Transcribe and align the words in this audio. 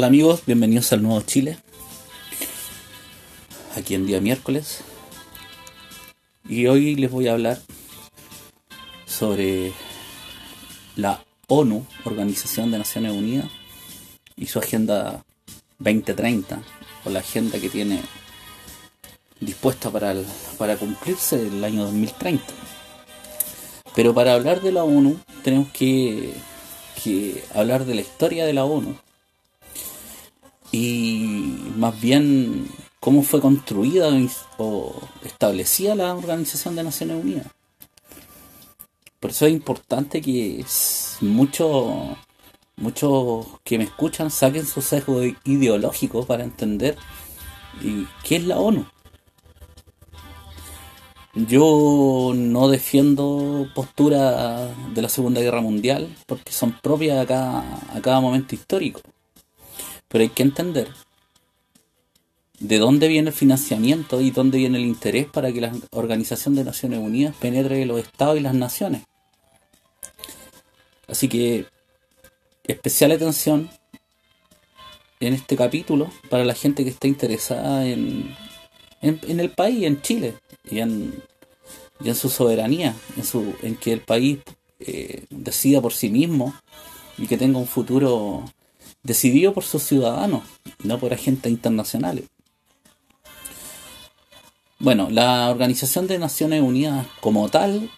Hola 0.00 0.06
amigos, 0.06 0.44
bienvenidos 0.46 0.94
al 0.94 1.02
Nuevo 1.02 1.20
Chile. 1.20 1.58
Aquí 3.76 3.94
en 3.94 4.06
día 4.06 4.18
miércoles. 4.18 4.80
Y 6.48 6.68
hoy 6.68 6.94
les 6.94 7.10
voy 7.10 7.28
a 7.28 7.32
hablar 7.32 7.58
sobre 9.04 9.74
la 10.96 11.22
ONU, 11.48 11.84
Organización 12.06 12.70
de 12.70 12.78
Naciones 12.78 13.12
Unidas, 13.12 13.50
y 14.36 14.46
su 14.46 14.58
Agenda 14.58 15.22
2030, 15.80 16.62
o 17.04 17.10
la 17.10 17.18
agenda 17.18 17.60
que 17.60 17.68
tiene 17.68 18.00
dispuesta 19.38 19.90
para, 19.90 20.14
para 20.56 20.78
cumplirse 20.78 21.46
el 21.46 21.62
año 21.62 21.82
2030. 21.84 22.42
Pero 23.94 24.14
para 24.14 24.32
hablar 24.32 24.62
de 24.62 24.72
la 24.72 24.82
ONU 24.82 25.20
tenemos 25.44 25.68
que 25.72 26.32
hablar 27.54 27.84
de 27.84 27.96
la 27.96 28.00
historia 28.00 28.46
de 28.46 28.54
la 28.54 28.64
ONU 28.64 28.96
y 30.72 31.56
más 31.76 32.00
bien 32.00 32.68
cómo 33.00 33.22
fue 33.22 33.40
construida 33.40 34.08
o 34.58 34.94
establecida 35.24 35.94
la 35.94 36.14
Organización 36.14 36.76
de 36.76 36.84
Naciones 36.84 37.22
Unidas. 37.22 37.46
Por 39.18 39.30
eso 39.30 39.46
es 39.46 39.52
importante 39.52 40.20
que 40.20 40.64
muchos 41.20 42.16
muchos 42.76 43.46
que 43.62 43.78
me 43.78 43.84
escuchan 43.84 44.30
saquen 44.30 44.66
su 44.66 44.80
sesgo 44.80 45.22
ideológico 45.44 46.24
para 46.24 46.44
entender 46.44 46.96
qué 48.24 48.36
es 48.36 48.44
la 48.44 48.58
ONU. 48.58 48.86
Yo 51.34 52.32
no 52.34 52.68
defiendo 52.68 53.68
posturas 53.74 54.68
de 54.92 55.02
la 55.02 55.08
Segunda 55.08 55.40
Guerra 55.40 55.60
Mundial 55.60 56.16
porque 56.26 56.52
son 56.52 56.72
propias 56.82 57.18
a 57.18 57.26
cada, 57.26 57.60
a 57.94 58.00
cada 58.00 58.20
momento 58.20 58.54
histórico. 58.54 59.00
Pero 60.10 60.22
hay 60.22 60.28
que 60.28 60.42
entender 60.42 60.88
de 62.58 62.78
dónde 62.78 63.08
viene 63.08 63.30
el 63.30 63.34
financiamiento 63.34 64.20
y 64.20 64.30
dónde 64.30 64.58
viene 64.58 64.76
el 64.76 64.84
interés 64.84 65.26
para 65.26 65.50
que 65.52 65.62
la 65.62 65.72
Organización 65.92 66.54
de 66.54 66.64
Naciones 66.64 66.98
Unidas 66.98 67.34
penetre 67.40 67.86
los 67.86 68.00
estados 68.00 68.36
y 68.36 68.40
las 68.40 68.54
naciones. 68.54 69.02
Así 71.08 71.28
que 71.28 71.66
especial 72.64 73.12
atención 73.12 73.70
en 75.20 75.34
este 75.34 75.56
capítulo 75.56 76.10
para 76.28 76.44
la 76.44 76.54
gente 76.54 76.84
que 76.84 76.90
está 76.90 77.08
interesada 77.08 77.86
en, 77.86 78.34
en, 79.02 79.40
el 79.40 79.50
país, 79.50 79.84
en 79.84 80.00
Chile, 80.02 80.34
y 80.70 80.80
en, 80.80 81.22
en 82.04 82.14
su 82.14 82.28
soberanía, 82.28 82.94
en, 83.16 83.24
su, 83.24 83.54
en 83.62 83.76
que 83.76 83.92
el 83.92 84.00
país 84.00 84.38
eh, 84.78 85.24
decida 85.30 85.80
por 85.80 85.92
sí 85.92 86.10
mismo 86.10 86.54
y 87.18 87.26
que 87.26 87.36
tenga 87.36 87.58
un 87.58 87.66
futuro 87.66 88.44
decidido 89.02 89.52
por 89.52 89.64
sus 89.64 89.82
ciudadanos, 89.82 90.42
no 90.82 90.98
por 90.98 91.12
agentes 91.12 91.50
internacionales. 91.50 92.24
Bueno, 94.78 95.08
la 95.10 95.50
Organización 95.50 96.06
de 96.06 96.18
Naciones 96.18 96.62
Unidas 96.62 97.06
como 97.20 97.48
tal 97.48 97.90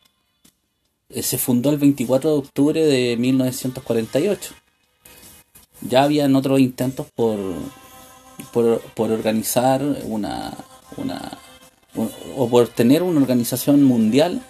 eh, 1.11 1.23
se 1.23 1.39
fundó 1.39 1.71
el 1.71 1.79
24 1.79 2.31
de 2.31 2.37
octubre 2.37 2.85
de 2.85 3.17
1948. 3.17 4.55
Ya 5.83 6.03
habían 6.03 6.35
otros 6.37 6.61
intentos 6.61 7.07
por, 7.15 7.39
por, 8.53 9.11
organizar 9.11 9.83
una, 10.05 10.57
una 10.97 11.39
o 12.37 12.49
por 12.49 12.69
tener 12.69 13.03
una 13.03 13.21
organización 13.21 13.83
mundial 13.83 14.43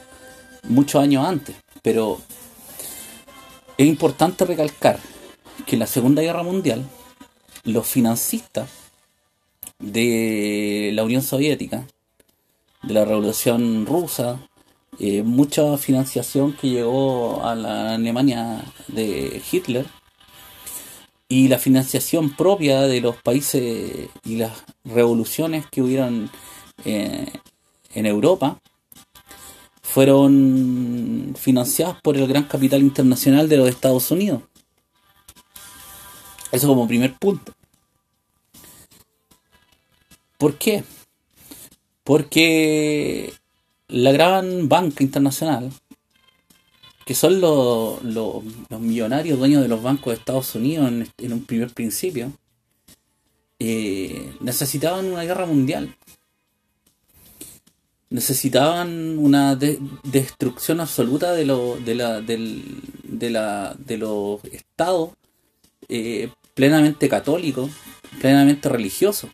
muchos 0.68 1.02
años 1.02 1.26
antes, 1.26 1.56
pero 1.82 2.20
es 3.76 3.86
importante 3.86 4.44
recalcar 4.44 5.00
que 5.66 5.76
en 5.76 5.80
la 5.80 5.86
Segunda 5.86 6.22
Guerra 6.22 6.42
Mundial 6.42 6.84
los 7.64 7.86
financistas 7.86 8.68
de 9.78 10.90
la 10.94 11.04
Unión 11.04 11.22
Soviética, 11.22 11.86
de 12.82 12.94
la 12.94 13.04
Revolución 13.04 13.86
Rusa, 13.86 14.40
eh, 14.98 15.22
mucha 15.22 15.78
financiación 15.78 16.52
que 16.52 16.68
llegó 16.68 17.44
a 17.44 17.54
la 17.54 17.94
Alemania 17.94 18.64
de 18.88 19.42
Hitler 19.50 19.86
y 21.28 21.48
la 21.48 21.58
financiación 21.58 22.36
propia 22.36 22.82
de 22.82 23.00
los 23.00 23.16
países 23.16 24.10
y 24.24 24.36
las 24.36 24.52
revoluciones 24.84 25.64
que 25.66 25.82
hubieron 25.82 26.30
eh, 26.84 27.26
en 27.94 28.06
Europa 28.06 28.60
fueron 29.82 31.34
financiadas 31.38 32.00
por 32.02 32.16
el 32.16 32.26
gran 32.26 32.44
capital 32.44 32.82
internacional 32.82 33.48
de 33.48 33.56
los 33.56 33.68
Estados 33.68 34.10
Unidos. 34.10 34.42
Eso 36.52 36.68
como 36.68 36.86
primer 36.86 37.14
punto. 37.14 37.52
¿Por 40.36 40.58
qué? 40.58 40.84
Porque 42.04 43.32
la 43.88 44.12
gran 44.12 44.68
banca 44.68 45.02
internacional, 45.02 45.72
que 47.06 47.14
son 47.14 47.40
los, 47.40 48.02
los, 48.04 48.42
millonarios 48.80 49.38
dueños 49.38 49.62
de 49.62 49.68
los 49.68 49.82
bancos 49.82 50.12
de 50.12 50.18
Estados 50.18 50.54
Unidos 50.54 50.92
en, 51.18 51.32
un 51.32 51.44
primer 51.44 51.72
principio, 51.72 52.32
eh, 53.58 54.34
necesitaban 54.40 55.06
una 55.06 55.24
guerra 55.24 55.46
mundial. 55.46 55.96
Necesitaban 58.10 59.18
una 59.18 59.56
destrucción 59.56 60.80
absoluta 60.80 61.32
de, 61.32 61.46
lo, 61.46 61.76
de, 61.76 61.94
la, 61.94 62.20
de, 62.20 63.30
la, 63.30 63.74
de 63.78 63.96
los 63.96 64.44
estados 64.44 65.12
eh, 65.88 66.30
plenamente 66.54 67.08
católico, 67.08 67.68
plenamente 68.20 68.68
religioso. 68.68 69.30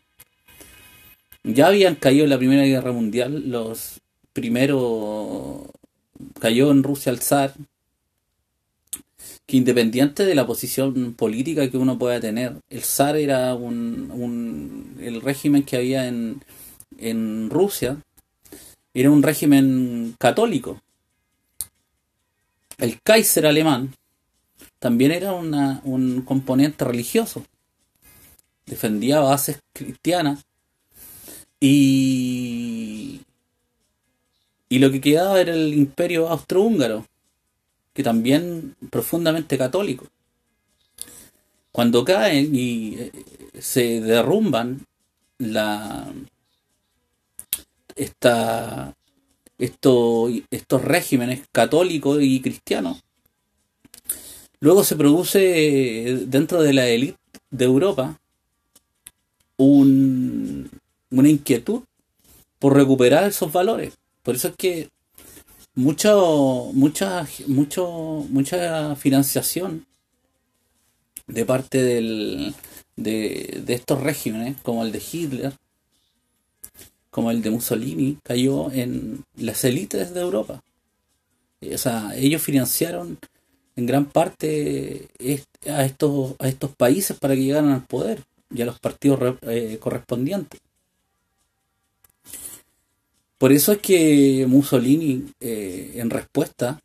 Ya 1.44 1.68
habían 1.68 1.94
caído 1.94 2.24
en 2.24 2.30
la 2.30 2.38
Primera 2.38 2.64
Guerra 2.64 2.92
Mundial, 2.92 3.50
los 3.50 4.00
primeros 4.32 5.62
cayó 6.40 6.70
en 6.70 6.82
Rusia 6.82 7.10
el 7.10 7.20
zar, 7.20 7.54
que 9.46 9.56
independiente 9.56 10.26
de 10.26 10.34
la 10.34 10.46
posición 10.46 11.14
política 11.14 11.70
que 11.70 11.78
uno 11.78 11.98
pueda 11.98 12.20
tener, 12.20 12.56
el 12.68 12.82
zar 12.82 13.16
era 13.16 13.54
un, 13.54 14.96
el 15.00 15.20
régimen 15.22 15.62
que 15.62 15.76
había 15.76 16.06
en, 16.06 16.42
en 16.98 17.48
Rusia, 17.48 17.96
era 18.92 19.10
un 19.10 19.22
régimen 19.22 20.14
católico. 20.18 20.82
El 22.78 23.00
Kaiser 23.00 23.46
alemán, 23.46 23.94
también 24.78 25.12
era 25.12 25.32
un 25.32 26.22
componente 26.22 26.84
religioso. 26.84 27.44
Defendía 28.66 29.20
bases 29.20 29.60
cristianas. 29.72 30.44
Y, 31.60 33.22
y 34.68 34.78
lo 34.78 34.90
que 34.92 35.00
quedaba 35.00 35.40
era 35.40 35.52
el 35.54 35.74
imperio 35.74 36.28
austrohúngaro, 36.28 37.04
que 37.92 38.02
también 38.02 38.76
profundamente 38.90 39.58
católico. 39.58 40.06
Cuando 41.72 42.04
caen 42.04 42.54
y 42.54 42.94
eh, 42.98 43.12
se 43.58 44.00
derrumban 44.00 44.86
la, 45.38 46.12
esta, 47.96 48.94
estos 49.58 50.82
regímenes 50.82 51.42
católicos 51.50 52.18
y 52.20 52.40
cristianos, 52.40 53.02
Luego 54.60 54.84
se 54.84 54.96
produce 54.96 56.08
eh, 56.08 56.16
dentro 56.26 56.62
de 56.62 56.72
la 56.72 56.88
élite 56.88 57.18
de 57.50 57.64
Europa 57.64 58.18
un, 59.56 60.70
una 61.10 61.28
inquietud 61.28 61.82
por 62.58 62.74
recuperar 62.74 63.24
esos 63.24 63.52
valores. 63.52 63.94
Por 64.22 64.34
eso 64.34 64.48
es 64.48 64.56
que 64.56 64.90
mucho, 65.74 66.70
mucha, 66.74 67.26
mucho, 67.46 68.26
mucha 68.30 68.96
financiación 68.96 69.86
de 71.26 71.44
parte 71.44 71.82
del, 71.82 72.54
de, 72.96 73.62
de 73.64 73.74
estos 73.74 74.00
regímenes, 74.00 74.56
como 74.62 74.84
el 74.84 74.92
de 74.92 75.02
Hitler, 75.12 75.52
como 77.10 77.30
el 77.30 77.42
de 77.42 77.50
Mussolini, 77.50 78.18
cayó 78.24 78.72
en 78.72 79.24
las 79.36 79.62
élites 79.64 80.14
de 80.14 80.20
Europa. 80.20 80.62
O 81.60 81.78
sea, 81.78 82.12
ellos 82.16 82.42
financiaron 82.42 83.18
en 83.78 83.86
gran 83.86 84.06
parte 84.06 85.06
a 85.68 85.84
estos, 85.84 86.34
a 86.40 86.48
estos 86.48 86.74
países 86.74 87.16
para 87.16 87.36
que 87.36 87.44
llegaran 87.44 87.70
al 87.70 87.84
poder 87.84 88.24
y 88.52 88.60
a 88.60 88.66
los 88.66 88.80
partidos 88.80 89.36
eh, 89.42 89.78
correspondientes. 89.80 90.60
Por 93.38 93.52
eso 93.52 93.70
es 93.70 93.78
que 93.78 94.46
Mussolini, 94.48 95.26
eh, 95.38 95.92
en 95.94 96.10
respuesta 96.10 96.80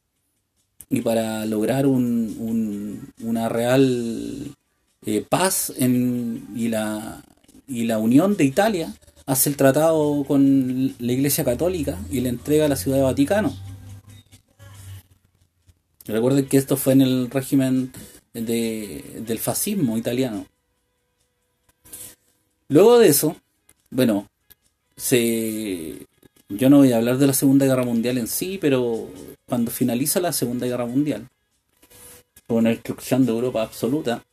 y 0.88 1.02
para 1.02 1.48
lograr 1.48 1.88
un, 1.88 3.12
una 3.24 3.50
real 3.50 4.56
eh, 5.04 5.26
paz 5.28 5.74
y, 5.76 6.68
la, 6.68 7.24
y 7.68 7.86
la 7.86 7.98
unión 7.98 8.38
de 8.38 8.44
Italia, 8.44 8.94
hace 9.26 9.50
el 9.50 9.58
tratado 9.58 10.24
con 10.26 10.94
la 11.00 11.12
Iglesia 11.12 11.44
Católica 11.44 11.98
y 12.12 12.20
le 12.20 12.30
entrega 12.30 12.66
a 12.66 12.70
la 12.70 12.76
Ciudad 12.76 12.98
de 12.98 13.04
Vaticano 13.04 13.73
Recuerden 16.06 16.48
que 16.48 16.58
esto 16.58 16.78
fue 16.78 16.94
en 16.94 17.02
el 17.02 17.30
régimen 17.30 17.92
de, 18.34 19.22
del 19.26 19.40
fascismo 19.40 19.98
italiano. 19.98 20.46
Luego 22.68 23.00
de 23.00 23.08
eso, 23.08 23.38
bueno, 23.90 24.28
se 24.98 26.08
yo 26.50 26.70
no 26.70 26.78
voy 26.78 26.92
a 26.92 26.98
hablar 26.98 27.18
de 27.18 27.28
la 27.28 27.34
Segunda 27.34 27.66
Guerra 27.66 27.84
Mundial 27.84 28.18
en 28.18 28.28
sí, 28.28 28.58
pero 28.60 29.10
cuando 29.48 29.72
finaliza 29.72 30.20
la 30.20 30.34
Segunda 30.34 30.68
Guerra 30.68 30.86
Mundial, 30.86 31.28
con 32.48 32.66
la 32.66 32.70
destrucción 32.72 33.26
de 33.26 33.32
Europa 33.32 33.64
absoluta, 33.64 34.24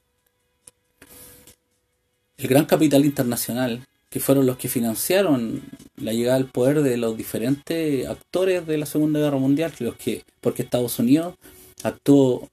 el 2.36 2.48
gran 2.48 2.66
capital 2.66 3.04
internacional, 3.04 3.86
que 4.08 4.20
fueron 4.20 4.44
los 4.44 4.56
que 4.56 4.68
financiaron 4.68 5.62
la 5.96 6.12
llegada 6.12 6.36
al 6.36 6.46
poder 6.46 6.82
de 6.82 6.96
los 6.96 7.16
diferentes 7.16 8.06
actores 8.08 8.66
de 8.66 8.76
la 8.76 8.86
Segunda 8.86 9.20
Guerra 9.20 9.38
Mundial, 9.38 9.72
los 9.78 9.94
que, 9.94 10.24
porque 10.40 10.62
Estados 10.62 10.98
Unidos 10.98 11.36
actuó 11.84 12.48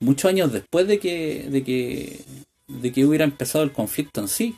muchos 0.00 0.28
años 0.28 0.52
después 0.52 0.86
de 0.86 0.98
que, 0.98 1.48
de 1.50 1.64
que, 1.64 2.24
de 2.68 2.92
que 2.92 3.04
hubiera 3.04 3.24
empezado 3.24 3.64
el 3.64 3.72
conflicto 3.72 4.20
en 4.20 4.28
sí. 4.28 4.56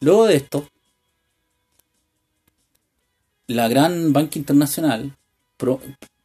Luego 0.00 0.26
de 0.26 0.36
esto, 0.36 0.68
la 3.46 3.68
gran 3.68 4.12
banca 4.12 4.38
internacional 4.38 5.16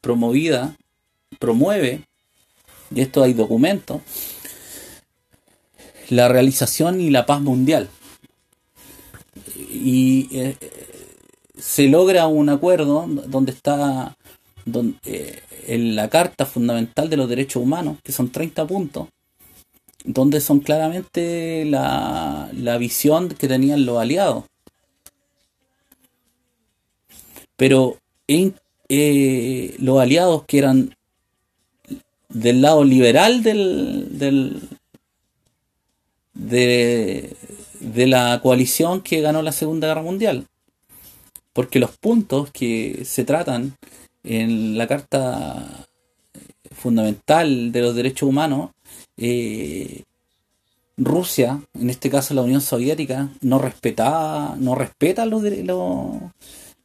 promovida, 0.02 0.76
promueve, 1.40 2.08
y 2.90 3.02
esto 3.02 3.24
hay 3.24 3.34
documentos, 3.34 4.02
la 6.10 6.28
realización 6.28 7.02
y 7.02 7.10
la 7.10 7.26
paz 7.26 7.42
mundial. 7.42 7.90
Y 9.56 10.30
eh, 10.32 10.58
se 11.58 11.88
logra 11.88 12.28
un 12.28 12.50
acuerdo 12.50 13.06
donde 13.08 13.52
está 13.52 14.17
donde, 14.68 14.98
eh, 15.06 15.42
en 15.68 15.96
la 15.96 16.10
Carta 16.10 16.46
Fundamental 16.46 17.10
de 17.10 17.18
los 17.18 17.30
Derechos 17.30 17.64
Humanos, 17.64 17.98
que 18.04 18.12
son 18.12 18.30
30 18.32 18.68
puntos, 18.68 19.08
donde 20.04 20.42
son 20.42 20.60
claramente 20.60 21.66
la, 21.66 22.50
la 22.54 22.78
visión 22.78 23.30
que 23.30 23.48
tenían 23.48 23.86
los 23.86 23.98
aliados. 23.98 24.44
Pero 27.56 27.98
eh, 28.28 29.76
los 29.80 30.00
aliados 30.00 30.44
que 30.46 30.60
eran 30.60 30.96
del 32.30 32.62
lado 32.62 32.84
liberal 32.84 33.42
del, 33.42 34.20
del 34.20 34.62
de, 36.34 37.36
de 37.80 38.06
la 38.06 38.40
coalición 38.44 39.02
que 39.02 39.22
ganó 39.22 39.42
la 39.42 39.54
Segunda 39.54 39.88
Guerra 39.88 40.04
Mundial. 40.04 40.46
Porque 41.54 41.80
los 41.80 41.98
puntos 41.98 42.52
que 42.52 43.04
se 43.06 43.24
tratan 43.24 43.76
en 44.28 44.78
la 44.78 44.88
Carta 44.88 45.88
Fundamental 46.72 47.72
de 47.72 47.82
los 47.82 47.96
Derechos 47.96 48.28
Humanos, 48.28 48.72
eh, 49.16 50.04
Rusia, 50.98 51.62
en 51.74 51.90
este 51.90 52.10
caso 52.10 52.34
la 52.34 52.42
Unión 52.42 52.60
Soviética, 52.62 53.30
no 53.42 53.58
respetaba, 53.58 54.56
no 54.60 54.76
respeta 54.76 55.26
los, 55.26 55.44
los, 55.44 56.18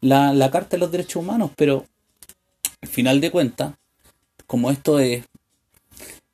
la, 0.00 0.32
la 0.32 0.50
Carta 0.50 0.76
de 0.76 0.78
los 0.78 0.92
Derechos 0.92 1.16
Humanos, 1.16 1.50
pero 1.56 1.84
al 2.80 2.88
final 2.88 3.20
de 3.20 3.30
cuentas, 3.30 3.74
como 4.46 4.70
esto 4.70 5.00
es, 5.00 5.24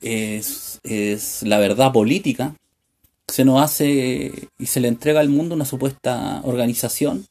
es, 0.00 0.80
es 0.82 1.42
la 1.42 1.58
verdad 1.58 1.92
política, 1.92 2.54
se 3.28 3.44
nos 3.44 3.62
hace 3.62 4.48
y 4.58 4.66
se 4.66 4.80
le 4.80 4.88
entrega 4.88 5.20
al 5.20 5.28
mundo 5.28 5.54
una 5.54 5.64
supuesta 5.64 6.40
organización 6.44 7.26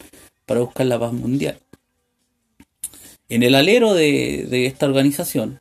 para 0.46 0.62
buscar 0.62 0.86
la 0.88 1.00
paz 1.00 1.14
mundial. 1.14 1.60
En 3.30 3.44
el 3.44 3.56
alero 3.56 3.94
de, 3.94 4.66
esta 4.66 4.86
organización 4.86 5.60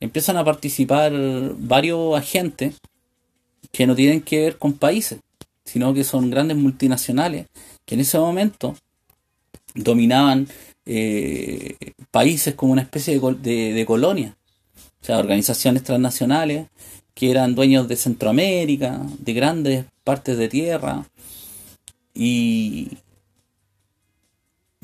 empiezan 0.00 0.36
a 0.36 0.44
participar 0.44 1.12
varios 1.56 2.16
agentes 2.16 2.76
que 3.72 3.86
no 3.86 3.94
tienen 3.94 4.20
que 4.20 4.40
ver 4.40 4.58
con 4.58 4.74
países, 4.74 5.20
sino 5.64 5.92
que 5.94 6.04
son 6.04 6.30
grandes 6.30 6.56
multinacionales 6.56 7.46
que 7.84 7.94
en 7.94 8.02
ese 8.02 8.18
momento 8.18 8.76
dominaban 9.74 10.46
eh, 10.86 11.76
países 12.10 12.54
como 12.54 12.72
una 12.72 12.82
especie 12.82 13.18
de, 13.18 13.72
de 13.72 13.86
colonia, 13.86 14.36
o 15.02 15.04
sea, 15.04 15.18
organizaciones 15.18 15.82
transnacionales 15.82 16.68
que 17.14 17.30
eran 17.30 17.54
dueños 17.54 17.88
de 17.88 17.96
Centroamérica, 17.96 19.00
de 19.18 19.32
grandes 19.32 19.84
partes 20.04 20.36
de 20.36 20.48
tierra, 20.48 21.06
y, 22.14 22.98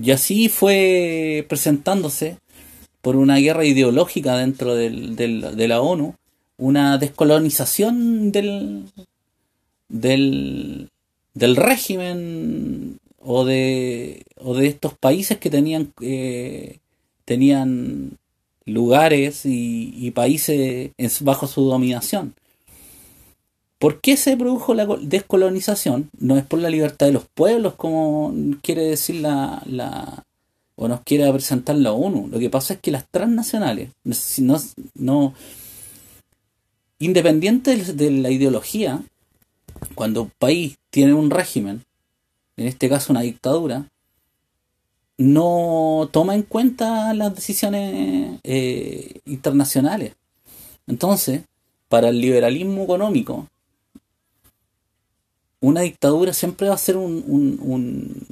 y 0.03 0.11
así 0.13 0.49
fue 0.49 1.45
presentándose 1.49 2.39
por 3.03 3.17
una 3.17 3.37
guerra 3.37 3.65
ideológica 3.65 4.37
dentro 4.37 4.75
del, 4.75 5.17
de 5.17 5.69
la 5.69 5.81
ONU, 5.81 6.15
una 6.59 6.99
descolonización 6.99 8.33
del, 8.33 8.85
del, 9.89 10.89
régimen 11.57 12.99
o 13.19 13.45
de, 13.45 14.23
o 14.37 14.55
de 14.55 14.67
estos 14.67 14.95
países 14.95 15.39
que 15.39 15.51
tenían, 15.51 15.93
eh, 16.01 16.79
tenían 17.25 18.19
lugares 18.67 19.43
y, 19.45 20.11
países 20.13 20.93
bajo 21.21 21.47
su 21.47 21.63
dominación. 21.65 22.35
¿Por 23.81 24.03
qué 24.03 24.19
se 24.19 24.37
produjo 24.37 24.75
la 24.75 24.85
descolonización? 25.01 26.11
No 26.19 26.37
es 26.37 26.45
por 26.45 26.59
la 26.59 26.69
libertad 26.69 27.07
de 27.07 27.13
los 27.13 27.25
pueblos, 27.25 27.77
como 27.77 28.35
quiere 28.61 28.85
decir 28.85 29.17
la, 29.17 29.63
la 29.65 30.23
o 30.77 30.87
nos 30.87 31.01
quiere 31.01 31.33
presentar 31.33 31.77
la 31.77 31.93
ONU. 31.93 32.29
Lo 32.29 32.39
que 32.39 32.51
pasa 32.51 32.75
es 32.75 32.81
que 32.81 32.91
las 32.91 33.07
transnacionales, 33.09 33.89
no, 34.95 35.35
independientes 36.99 37.97
de 37.97 38.11
la 38.11 38.31
ideología, 38.31 39.03
cuando 39.95 40.25
un 40.25 40.33
país 40.39 40.77
tiene 40.91 41.15
un 41.15 41.31
régimen, 41.31 41.83
en 42.59 42.67
este 42.67 42.91
caso 42.91 43.15
una 43.15 43.23
dictadura, 43.23 43.87
no 45.17 46.11
toma 46.13 46.35
en 46.35 46.43
cuenta 46.43 47.15
las 47.15 47.35
decisiones 47.35 48.41
eh, 48.43 49.21
internacionales. 49.25 50.17
Entonces, 50.87 51.45
para 51.89 52.11
el 52.11 52.21
liberalismo 52.21 52.85
económico, 52.85 53.49
una 55.61 55.83
dictadura 55.83 56.33
siempre 56.33 56.69
va 56.69 56.75
a 56.75 56.79
ser 56.79 56.97
un, 56.97 57.23
un, 57.27 58.27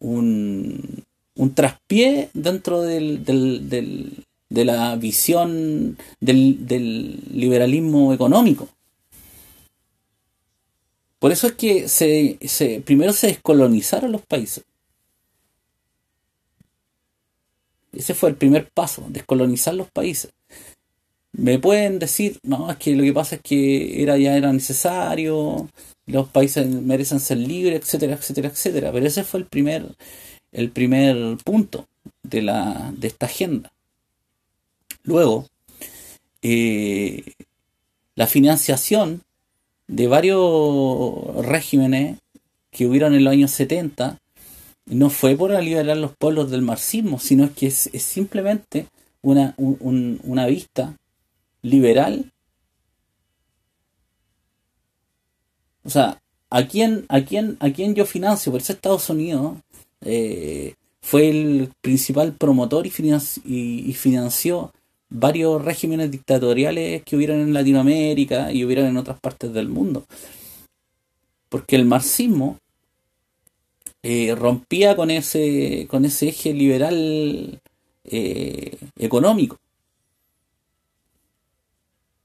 un, 0.00 1.54
traspié 1.54 2.30
dentro 2.34 2.82
del, 2.82 3.24
del, 3.24 3.68
del, 3.68 4.24
de 4.48 4.64
la 4.64 4.96
visión 4.96 5.98
del, 6.20 6.66
del 6.66 7.20
liberalismo 7.32 8.12
económico. 8.12 8.68
Por 11.18 11.30
eso 11.30 11.46
es 11.46 11.52
que 11.52 11.88
se, 11.88 12.38
se, 12.46 12.80
primero 12.80 13.12
se 13.12 13.28
descolonizaron 13.28 14.10
los 14.12 14.22
países. 14.22 14.64
Ese 17.92 18.14
fue 18.14 18.30
el 18.30 18.36
primer 18.36 18.70
paso, 18.70 19.04
descolonizar 19.08 19.74
los 19.74 19.90
países. 19.90 20.32
Me 21.32 21.58
pueden 21.58 21.98
decir, 21.98 22.38
no, 22.42 22.70
es 22.70 22.76
que 22.76 22.96
lo 22.96 23.02
que 23.02 23.12
pasa 23.12 23.36
es 23.36 23.42
que 23.42 24.02
era 24.02 24.18
ya 24.18 24.36
era 24.36 24.52
necesario, 24.52 25.68
los 26.06 26.28
países 26.28 26.66
merecen 26.66 27.20
ser 27.20 27.38
libres, 27.38 27.80
etcétera, 27.80 28.14
etcétera, 28.14 28.48
etcétera. 28.48 28.92
Pero 28.92 29.06
ese 29.06 29.24
fue 29.24 29.40
el 29.40 29.46
primer, 29.46 29.86
el 30.52 30.70
primer 30.70 31.36
punto 31.44 31.86
de, 32.22 32.42
la, 32.42 32.92
de 32.96 33.08
esta 33.08 33.26
agenda. 33.26 33.72
Luego, 35.04 35.48
eh, 36.42 37.24
la 38.14 38.26
financiación 38.26 39.22
de 39.86 40.06
varios 40.06 41.44
regímenes 41.44 42.18
que 42.70 42.86
hubieron 42.86 43.14
en 43.14 43.24
los 43.24 43.32
años 43.32 43.50
70 43.52 44.18
no 44.86 45.10
fue 45.10 45.36
por 45.36 45.50
liberar 45.62 45.96
los 45.96 46.16
pueblos 46.16 46.50
del 46.50 46.62
marxismo, 46.62 47.18
sino 47.18 47.54
que 47.54 47.68
es, 47.68 47.90
simplemente 47.98 48.86
una, 49.22 49.54
una 49.58 50.46
vista 50.46 50.96
liberal. 51.62 52.32
O 55.84 55.90
sea, 55.90 56.20
¿a 56.50 56.66
quién, 56.66 57.04
a 57.08 57.22
quién, 57.22 57.56
a 57.60 57.70
quién 57.70 57.94
yo 57.94 58.06
financio? 58.06 58.52
Por 58.52 58.60
eso 58.60 58.72
Estados 58.72 59.08
Unidos 59.10 59.56
eh, 60.02 60.74
fue 61.00 61.28
el 61.28 61.70
principal 61.80 62.32
promotor 62.34 62.86
y, 62.86 62.90
y, 63.44 63.92
financió 63.94 64.72
varios 65.08 65.62
regímenes 65.62 66.10
dictatoriales 66.10 67.02
que 67.02 67.16
hubieron 67.16 67.40
en 67.40 67.52
Latinoamérica 67.52 68.52
y 68.52 68.64
hubieron 68.64 68.86
en 68.86 68.96
otras 68.96 69.18
partes 69.20 69.52
del 69.52 69.68
mundo. 69.68 70.04
Porque 71.48 71.76
el 71.76 71.84
marxismo 71.84 72.58
eh, 74.02 74.34
rompía 74.34 74.96
con 74.96 75.10
ese, 75.10 75.86
con 75.90 76.04
ese 76.04 76.28
eje 76.28 76.52
liberal 76.52 77.60
eh, 78.04 78.76
económico. 78.98 79.58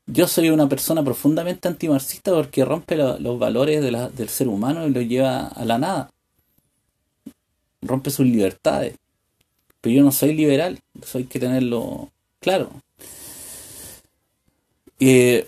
Yo 0.09 0.25
soy 0.25 0.49
una 0.49 0.69
persona 0.69 1.03
profundamente 1.03 1.67
antimarxista 1.67 2.31
porque 2.31 2.63
rompe 2.63 2.95
los 2.95 3.37
valores 3.37 3.81
del 3.83 4.29
ser 4.29 4.47
humano 4.47 4.87
y 4.87 4.91
lo 4.91 5.01
lleva 5.01 5.47
a 5.47 5.65
la 5.65 5.77
nada. 5.77 6.11
Rompe 7.81 8.09
sus 8.09 8.25
libertades. 8.25 8.95
Pero 9.81 9.95
yo 9.95 10.03
no 10.03 10.11
soy 10.11 10.33
liberal, 10.33 10.79
eso 11.01 11.17
hay 11.17 11.25
que 11.25 11.39
tenerlo 11.39 12.09
claro. 12.39 12.71
Eh, 14.99 15.45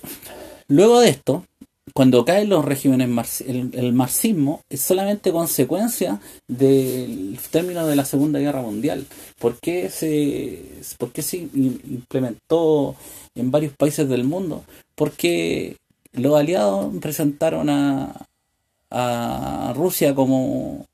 luego 0.67 0.99
de 0.99 1.09
esto, 1.09 1.45
cuando 1.93 2.25
caen 2.25 2.49
los 2.49 2.65
regímenes, 2.65 3.41
el, 3.41 3.93
marxismo 3.93 4.61
es 4.69 4.81
solamente 4.81 5.31
consecuencia 5.31 6.19
del 6.47 7.39
término 7.51 7.85
de 7.87 7.95
la 7.95 8.05
Segunda 8.05 8.39
Guerra 8.39 8.61
Mundial. 8.61 9.05
¿Por 9.39 9.59
qué 9.59 9.89
se, 9.89 10.63
por 10.97 11.11
qué 11.11 11.21
se 11.21 11.37
implementó 11.37 12.95
en 13.35 13.51
varios 13.51 13.73
países 13.73 14.07
del 14.09 14.23
mundo? 14.23 14.63
Porque 14.95 15.77
los 16.13 16.37
aliados 16.37 16.93
presentaron 17.01 17.69
a, 17.69 18.25
a 18.89 19.73
Rusia 19.75 20.15
como, 20.15 20.81
o 20.81 20.87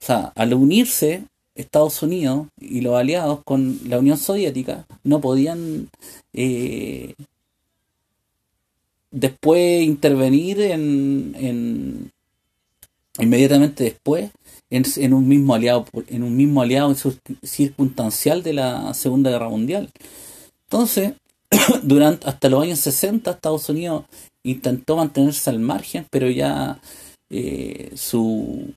sea, 0.00 0.32
al 0.34 0.54
unirse 0.54 1.24
Estados 1.54 2.02
Unidos 2.02 2.48
y 2.60 2.80
los 2.80 2.96
aliados 2.96 3.40
con 3.44 3.78
la 3.86 3.98
Unión 3.98 4.18
Soviética 4.18 4.86
no 5.04 5.20
podían 5.20 5.88
eh, 6.32 7.14
después 9.14 9.82
intervenir 9.84 10.60
en, 10.60 11.34
en 11.38 12.10
inmediatamente 13.18 13.84
después 13.84 14.30
en, 14.70 15.14
un 15.14 15.28
mismo 15.28 15.54
aliado 15.54 15.86
en 16.08 16.24
un 16.24 16.36
mismo 16.36 16.62
aliado 16.62 16.94
circunstancial 17.42 18.42
de 18.42 18.54
la 18.54 18.92
Segunda 18.92 19.30
Guerra 19.30 19.48
Mundial. 19.48 19.90
Entonces, 20.66 21.12
durante 21.82 22.28
hasta 22.28 22.48
los 22.48 22.62
años 22.62 22.80
60 22.80 23.30
Estados 23.30 23.68
Unidos 23.68 24.04
intentó 24.42 24.96
mantenerse 24.96 25.48
al 25.48 25.60
margen, 25.60 26.06
pero 26.10 26.28
ya 26.28 26.80
eh, 27.30 27.92
su 27.94 28.74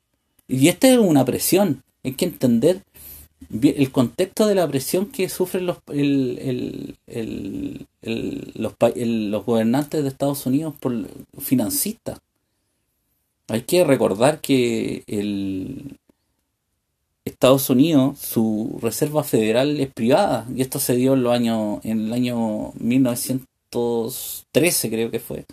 y 0.48 0.68
esta 0.70 0.88
es 0.88 0.98
una 0.98 1.26
presión, 1.26 1.84
hay 2.04 2.14
que 2.14 2.26
entender 2.26 2.82
el 3.62 3.92
contexto 3.92 4.48
de 4.48 4.56
la 4.56 4.68
presión 4.68 5.08
que 5.08 5.30
sufren 5.30 5.66
los, 5.66 5.78
los, 8.04 9.46
gobernantes 9.46 10.04
de 10.04 10.10
Estados 10.10 10.46
Unidos 10.46 10.76
por 10.80 10.94
financistas. 11.40 12.20
Hay 13.48 13.62
que 13.62 13.86
recordar 13.86 14.42
que 14.42 15.04
el 15.08 15.98
Estados 17.28 17.70
Unidos, 17.70 18.18
su 18.20 18.80
reserva 18.82 19.24
federal 19.24 19.80
es 19.80 19.94
privada, 19.94 20.48
y 20.54 20.62
esto 20.62 20.80
se 20.80 20.96
dio 20.96 21.14
en, 21.14 21.24
los 21.24 21.34
años, 21.34 21.80
en 21.84 22.08
el 22.08 22.14
año 22.14 22.74
1913, 22.80 24.90
creo 24.90 25.12
que 25.12 25.20
fue, 25.20 25.46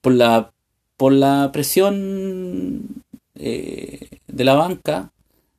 por 0.00 0.12
la, 0.12 0.52
por 0.96 1.12
la 1.12 1.50
presión 1.52 3.02
eh, 3.34 4.20
de 4.26 4.44
la 4.44 4.54
banca 4.54 5.10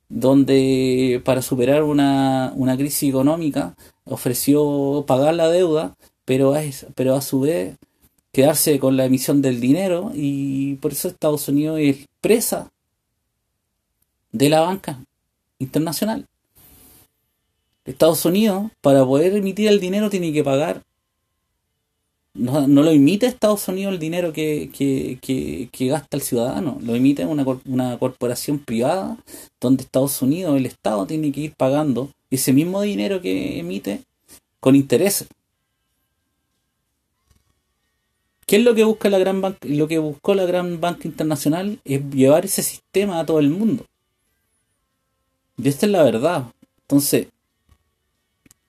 donde 0.08 1.20
para 1.24 1.42
superar 1.42 1.82
una, 1.82 2.52
una 2.56 2.76
crisis 2.76 3.08
económica 3.08 3.74
ofreció 4.04 5.04
pagar 5.06 5.34
la 5.34 5.48
deuda, 5.48 5.96
pero 6.24 6.54
a, 6.54 6.62
pero 6.94 7.14
a 7.14 7.20
su 7.20 7.40
vez 7.40 7.76
quedarse 8.32 8.78
con 8.78 8.96
la 8.96 9.06
emisión 9.06 9.42
del 9.42 9.60
dinero 9.60 10.12
y 10.14 10.74
por 10.76 10.92
eso 10.92 11.08
Estados 11.08 11.48
Unidos 11.48 11.78
es 11.80 12.06
presa 12.20 12.70
de 14.32 14.48
la 14.48 14.60
banca 14.60 15.02
internacional. 15.58 16.26
Estados 17.84 18.24
Unidos, 18.24 18.70
para 18.80 19.04
poder 19.04 19.34
emitir 19.34 19.68
el 19.68 19.80
dinero, 19.80 20.10
tiene 20.10 20.32
que 20.32 20.44
pagar 20.44 20.82
no, 22.36 22.66
lo 22.66 22.92
imita 22.92 23.26
Estados 23.26 23.66
Unidos 23.68 23.94
el 23.94 23.98
dinero 23.98 24.32
que, 24.32 24.70
gasta 25.78 26.16
el 26.16 26.22
ciudadano, 26.22 26.78
lo 26.82 26.94
emite 26.94 27.24
una, 27.24 27.44
una 27.66 27.98
corporación 27.98 28.58
privada 28.58 29.16
donde 29.60 29.82
Estados 29.82 30.20
Unidos, 30.22 30.56
el 30.56 30.66
Estado, 30.66 31.06
tiene 31.06 31.32
que 31.32 31.40
ir 31.40 31.54
pagando 31.54 32.10
ese 32.30 32.52
mismo 32.52 32.82
dinero 32.82 33.20
que 33.20 33.58
emite 33.58 34.02
con 34.60 34.76
intereses. 34.76 35.28
¿Qué 38.46 38.56
es 38.56 38.62
lo 38.62 38.74
que 38.74 38.84
busca 38.84 39.10
la 39.10 39.18
gran 39.18 39.40
banca? 39.40 39.58
Lo 39.62 39.88
que 39.88 39.98
buscó 39.98 40.34
la 40.34 40.44
gran 40.44 40.80
banca 40.80 41.08
internacional 41.08 41.80
es 41.84 42.00
llevar 42.10 42.44
ese 42.44 42.62
sistema 42.62 43.18
a 43.18 43.26
todo 43.26 43.40
el 43.40 43.50
mundo. 43.50 43.84
Y 45.56 45.68
esta 45.68 45.86
es 45.86 45.92
la 45.92 46.04
verdad. 46.04 46.46
Entonces, 46.82 47.28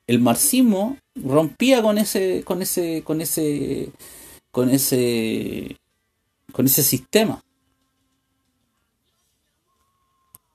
el 0.08 0.20
marxismo 0.20 0.98
rompía 1.16 1.82
con 1.82 1.98
ese, 1.98 2.44
con 2.44 2.62
ese, 2.62 3.04
con 3.04 3.22
ese, 3.22 3.92
con 4.52 4.70
ese, 4.70 5.78
con 6.52 6.66
ese 6.66 6.84
sistema. 6.84 7.44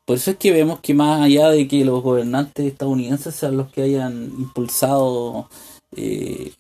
Por 0.05 0.17
eso 0.17 0.33
es 0.33 0.37
que 0.39 0.53
vemos 0.53 0.81
que 0.81 0.95
más 0.95 1.23
allá 1.23 1.51
de 1.51 1.69
que 1.69 1.85
los 1.85 2.03
gobernantes 2.03 2.67
estadounidenses 2.67 3.35
sean 3.35 3.57
los 3.57 3.71
que 3.71 3.83
hayan 3.83 4.33
impulsado 4.37 5.49
eh, 5.95 6.53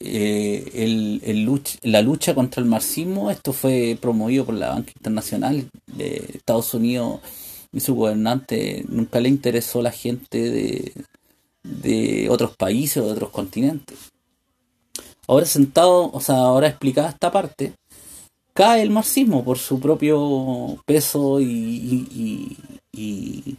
eh, 0.00 1.78
la 1.82 2.02
lucha 2.02 2.34
contra 2.34 2.62
el 2.62 2.68
marxismo, 2.68 3.30
esto 3.30 3.52
fue 3.52 3.96
promovido 4.00 4.44
por 4.44 4.54
la 4.54 4.70
banca 4.70 4.92
internacional 4.96 5.70
de 5.86 6.30
Estados 6.34 6.74
Unidos 6.74 7.20
y 7.72 7.80
su 7.80 7.94
gobernante 7.94 8.84
nunca 8.88 9.20
le 9.20 9.28
interesó 9.28 9.80
la 9.80 9.92
gente 9.92 10.50
de, 10.50 10.92
de 11.66 12.28
otros 12.30 12.56
países 12.56 12.98
o 12.98 13.06
de 13.06 13.12
otros 13.12 13.30
continentes. 13.30 13.98
Ahora 15.26 15.46
sentado, 15.46 16.10
o 16.12 16.20
sea, 16.20 16.36
ahora 16.36 16.68
explicada 16.68 17.10
esta 17.10 17.32
parte, 17.32 17.72
cae 18.52 18.82
el 18.82 18.90
marxismo 18.90 19.44
por 19.44 19.58
su 19.58 19.80
propio 19.80 20.82
peso 20.86 21.40
y, 21.40 22.56
y, 22.92 23.56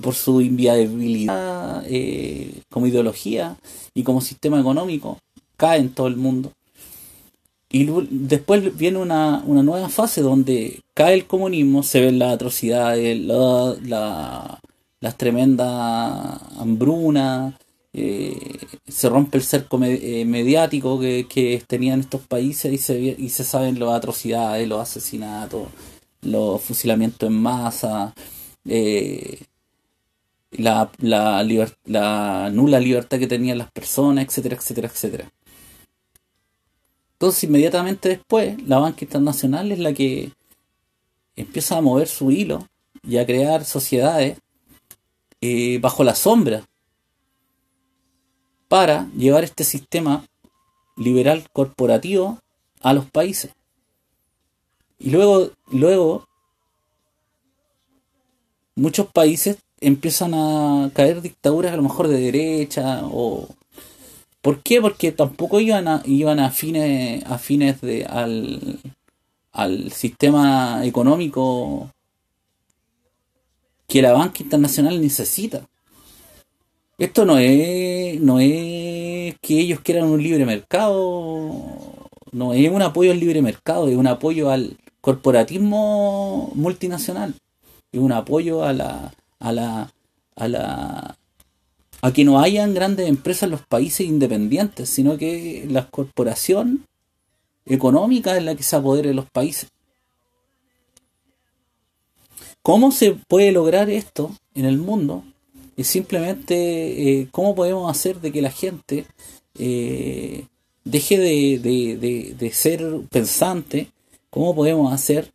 por 0.00 0.14
su 0.14 0.40
inviabilidad 0.40 1.84
eh, 1.86 2.62
como 2.70 2.86
ideología 2.86 3.56
y 3.92 4.02
como 4.02 4.20
sistema 4.20 4.58
económico, 4.58 5.18
cae 5.56 5.80
en 5.80 5.90
todo 5.90 6.06
el 6.06 6.16
mundo. 6.16 6.52
Y 7.72 7.86
después 8.10 8.76
viene 8.76 8.98
una, 8.98 9.44
nueva 9.46 9.88
fase 9.88 10.22
donde 10.22 10.80
cae 10.94 11.14
el 11.14 11.26
comunismo, 11.26 11.84
se 11.84 12.00
ven 12.00 12.18
las 12.18 12.34
atrocidades, 12.34 13.16
la, 13.20 14.59
las 15.00 15.16
tremendas 15.16 16.40
hambrunas, 16.58 17.54
eh, 17.92 18.58
se 18.86 19.08
rompe 19.08 19.38
el 19.38 19.44
cerco 19.44 19.80
eh, 19.82 20.24
mediático 20.24 21.00
que, 21.00 21.62
tenían 21.66 22.00
estos 22.00 22.22
países 22.22 22.72
y 22.72 22.78
se, 22.78 22.98
y 23.00 23.28
se 23.30 23.44
saben 23.44 23.80
las 23.80 23.90
atrocidades, 23.90 24.68
los 24.68 24.80
asesinatos, 24.80 25.68
los 26.22 26.62
fusilamientos 26.62 27.28
en 27.28 27.34
masa, 27.34 28.14
eh, 28.66 29.40
la, 30.52 30.90
la, 30.98 31.42
la 31.86 32.50
nula 32.52 32.80
libertad 32.80 33.18
que 33.18 33.26
tenían 33.26 33.58
las 33.58 33.70
personas, 33.70 34.24
etcétera, 34.26 34.56
etcétera, 34.56 34.88
etcétera. 34.88 35.32
Entonces, 37.14 37.44
inmediatamente 37.44 38.08
después, 38.08 38.56
la 38.66 38.78
banca 38.78 39.04
internacional 39.04 39.72
es 39.72 39.78
la 39.78 39.92
que 39.92 40.32
empieza 41.36 41.76
a 41.76 41.80
mover 41.82 42.08
su 42.08 42.30
hilo 42.30 42.66
y 43.02 43.18
a 43.18 43.26
crear 43.26 43.64
sociedades 43.64 44.38
eh, 45.40 45.78
bajo 45.80 46.04
la 46.04 46.14
sombra 46.14 46.64
para 48.68 49.08
llevar 49.16 49.44
este 49.44 49.64
sistema 49.64 50.24
liberal 50.96 51.44
corporativo 51.52 52.38
a 52.80 52.92
los 52.92 53.06
países. 53.10 53.52
Y 54.98 55.10
luego, 55.10 55.50
luego 55.70 56.28
muchos 58.74 59.06
países 59.06 59.58
empiezan 59.80 60.34
a 60.34 60.90
caer 60.94 61.22
dictaduras 61.22 61.72
a 61.72 61.76
lo 61.76 61.82
mejor 61.82 62.08
de 62.08 62.20
derecha 62.20 63.00
o 63.04 63.48
¿por 64.42 64.62
qué? 64.62 64.80
Porque 64.80 65.12
tampoco 65.12 65.58
iban 65.60 65.88
a 65.88 66.02
iban 66.04 66.38
a 66.38 66.50
fines 66.50 67.80
de 67.80 68.06
al 68.08 68.78
al 69.52 69.90
sistema 69.92 70.84
económico 70.84 71.90
que 73.90 74.00
la 74.00 74.12
banca 74.12 74.42
internacional 74.44 75.00
necesita. 75.00 75.66
Esto 76.96 77.24
no 77.24 77.38
es, 77.38 78.20
no 78.20 78.38
es 78.38 79.34
que 79.40 79.58
ellos 79.58 79.80
quieran 79.80 80.04
un 80.04 80.22
libre 80.22 80.46
mercado, 80.46 81.52
no 82.30 82.54
es 82.54 82.70
un 82.70 82.82
apoyo 82.82 83.10
al 83.10 83.18
libre 83.18 83.42
mercado, 83.42 83.88
es 83.88 83.96
un 83.96 84.06
apoyo 84.06 84.50
al 84.50 84.76
corporatismo 85.00 86.52
multinacional, 86.54 87.34
es 87.90 88.00
un 88.00 88.12
apoyo 88.12 88.62
a 88.62 88.72
la, 88.72 89.12
a 89.40 89.52
la, 89.52 89.92
a 90.36 90.48
la, 90.48 91.16
a 92.00 92.12
que 92.12 92.24
no 92.24 92.38
hayan 92.38 92.74
grandes 92.74 93.08
empresas 93.08 93.44
en 93.44 93.50
los 93.50 93.66
países 93.66 94.06
independientes, 94.06 94.88
sino 94.88 95.18
que 95.18 95.66
la 95.68 95.90
corporación 95.90 96.86
económica 97.66 98.36
es 98.36 98.44
la 98.44 98.54
que 98.54 98.62
se 98.62 98.76
apodere 98.76 99.08
de 99.08 99.14
los 99.14 99.28
países. 99.30 99.68
¿Cómo 102.62 102.92
se 102.92 103.12
puede 103.12 103.52
lograr 103.52 103.88
esto 103.88 104.30
en 104.54 104.66
el 104.66 104.76
mundo? 104.76 105.24
Es 105.76 105.86
simplemente 105.86 107.20
eh, 107.20 107.28
cómo 107.30 107.54
podemos 107.54 107.90
hacer 107.90 108.20
de 108.20 108.32
que 108.32 108.42
la 108.42 108.50
gente 108.50 109.06
eh, 109.58 110.44
deje 110.84 111.18
de, 111.18 112.50
ser 112.52 113.00
pensante, 113.10 113.88
cómo 114.28 114.54
podemos 114.54 114.92
hacer 114.92 115.32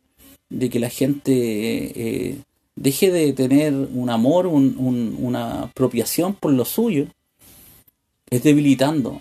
de 0.50 0.70
que 0.70 0.78
la 0.78 0.88
gente 0.88 1.32
eh, 1.32 2.36
deje 2.76 3.10
de 3.10 3.32
tener 3.32 3.74
un 3.74 4.08
amor, 4.08 4.46
una 4.46 5.62
apropiación 5.62 6.34
por 6.34 6.52
lo 6.52 6.64
suyo, 6.64 7.08
es 8.30 8.44
debilitando 8.44 9.20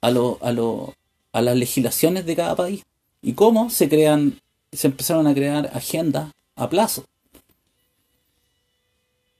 a, 0.00 0.10
lo, 0.10 0.38
a, 0.40 1.38
a 1.38 1.42
las 1.42 1.56
legislaciones 1.56 2.24
de 2.24 2.36
cada 2.36 2.56
país. 2.56 2.82
Y 3.20 3.34
cómo 3.34 3.68
se 3.68 3.90
crean, 3.90 4.40
se 4.72 4.86
empezaron 4.86 5.26
a 5.26 5.34
crear 5.34 5.70
agendas 5.74 6.32
a 6.62 6.70
plazo. 6.70 7.04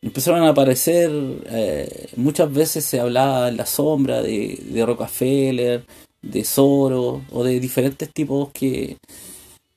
Empezaron 0.00 0.42
a 0.42 0.48
aparecer, 0.48 1.10
eh, 1.46 2.08
muchas 2.16 2.52
veces 2.52 2.84
se 2.84 2.98
hablaba 2.98 3.48
en 3.48 3.56
la 3.56 3.66
sombra 3.66 4.20
de, 4.20 4.60
de 4.64 4.84
Rockefeller, 4.84 5.86
de 6.22 6.44
Soros 6.44 7.22
o 7.30 7.44
de 7.44 7.60
diferentes 7.60 8.12
tipos 8.12 8.50
que, 8.52 8.96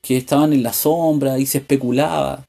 que 0.02 0.18
estaban 0.18 0.54
en 0.54 0.64
la 0.64 0.74
sombra 0.74 1.40
y 1.40 1.46
se 1.46 1.60
especulaba 1.60 2.46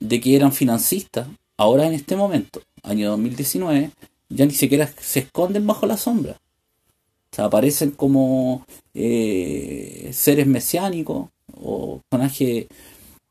de 0.00 0.20
que 0.20 0.36
eran 0.36 0.52
financistas. 0.52 1.28
Ahora 1.56 1.86
en 1.86 1.94
este 1.94 2.16
momento, 2.16 2.62
año 2.82 3.10
2019, 3.10 3.90
ya 4.28 4.46
ni 4.46 4.52
siquiera 4.52 4.92
se 5.00 5.20
esconden 5.20 5.66
bajo 5.66 5.86
la 5.86 5.96
sombra. 5.96 6.32
O 6.32 7.34
sea, 7.36 7.46
aparecen 7.46 7.92
como 7.92 8.66
eh, 8.94 10.10
seres 10.12 10.46
mesiánicos 10.46 11.30
o 11.62 12.00
personajes 12.08 12.66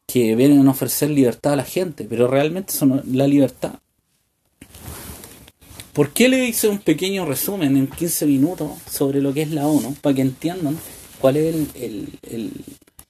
que 0.07 0.35
vienen 0.35 0.67
a 0.67 0.71
ofrecer 0.71 1.09
libertad 1.09 1.53
a 1.53 1.57
la 1.57 1.63
gente, 1.63 2.05
pero 2.09 2.27
realmente 2.27 2.73
son 2.73 3.01
la 3.11 3.27
libertad. 3.27 3.79
¿Por 5.93 6.11
qué 6.11 6.29
le 6.29 6.47
hice 6.47 6.69
un 6.69 6.79
pequeño 6.79 7.25
resumen 7.25 7.75
en 7.75 7.87
15 7.87 8.25
minutos 8.25 8.71
sobre 8.89 9.21
lo 9.21 9.33
que 9.33 9.41
es 9.41 9.51
la 9.51 9.67
ONU? 9.67 9.95
Para 10.01 10.15
que 10.15 10.21
entiendan 10.21 10.77
cuál 11.19 11.37
es 11.37 11.55
el, 11.75 12.07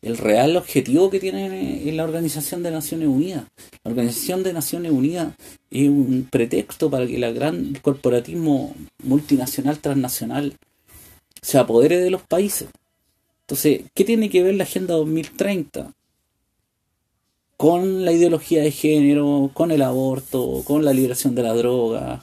el 0.01 0.17
real 0.17 0.57
objetivo 0.57 1.09
que 1.09 1.19
tiene 1.19 1.87
en 1.87 1.97
la 1.97 2.03
Organización 2.03 2.63
de 2.63 2.71
Naciones 2.71 3.07
Unidas. 3.07 3.45
La 3.83 3.91
Organización 3.91 4.43
de 4.43 4.53
Naciones 4.53 4.91
Unidas 4.91 5.35
es 5.69 5.89
un 5.89 6.27
pretexto 6.29 6.89
para 6.89 7.05
que 7.05 7.15
el 7.15 7.33
gran 7.33 7.77
corporatismo 7.81 8.73
multinacional 9.03 9.79
transnacional 9.79 10.55
se 11.41 11.57
apodere 11.57 11.97
de 11.97 12.09
los 12.09 12.23
países. 12.23 12.69
Entonces, 13.51 13.81
¿qué 13.93 14.05
tiene 14.05 14.29
que 14.29 14.43
ver 14.43 14.55
la 14.55 14.63
Agenda 14.63 14.93
2030? 14.93 15.91
Con 17.57 18.05
la 18.05 18.13
ideología 18.13 18.63
de 18.63 18.71
género, 18.71 19.51
con 19.53 19.71
el 19.71 19.81
aborto, 19.81 20.63
con 20.63 20.85
la 20.85 20.93
liberación 20.93 21.35
de 21.35 21.43
la 21.43 21.53
droga, 21.53 22.21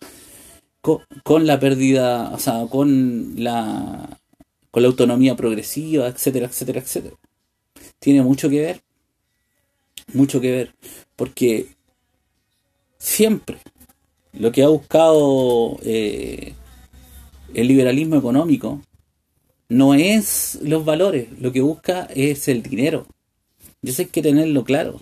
con, 0.80 1.46
la 1.46 1.60
pérdida, 1.60 2.30
o 2.32 2.38
sea, 2.38 2.66
con 2.70 3.34
la, 3.36 4.18
con 4.70 4.82
la 4.82 4.88
autonomía 4.88 5.36
progresiva, 5.36 6.08
etcétera, 6.08 6.46
etcétera, 6.46 6.80
etcétera 6.80 7.16
tiene 7.98 8.22
mucho 8.22 8.48
que 8.48 8.60
ver, 8.60 8.80
mucho 10.14 10.40
que 10.40 10.50
ver, 10.50 10.74
porque 11.14 11.66
siempre 12.96 13.58
lo 14.32 14.50
que 14.50 14.62
ha 14.62 14.68
buscado 14.68 15.78
eh, 15.82 16.54
el 17.52 17.68
liberalismo 17.68 18.16
económico 18.16 18.80
no 19.68 19.94
es 19.94 20.58
los 20.62 20.84
valores, 20.84 21.28
lo 21.40 21.52
que 21.52 21.60
busca 21.60 22.08
es 22.14 22.48
el 22.48 22.62
dinero. 22.62 23.06
Yo 23.82 23.92
sé 23.92 24.08
que 24.08 24.22
tenerlo 24.22 24.64
claro. 24.64 25.00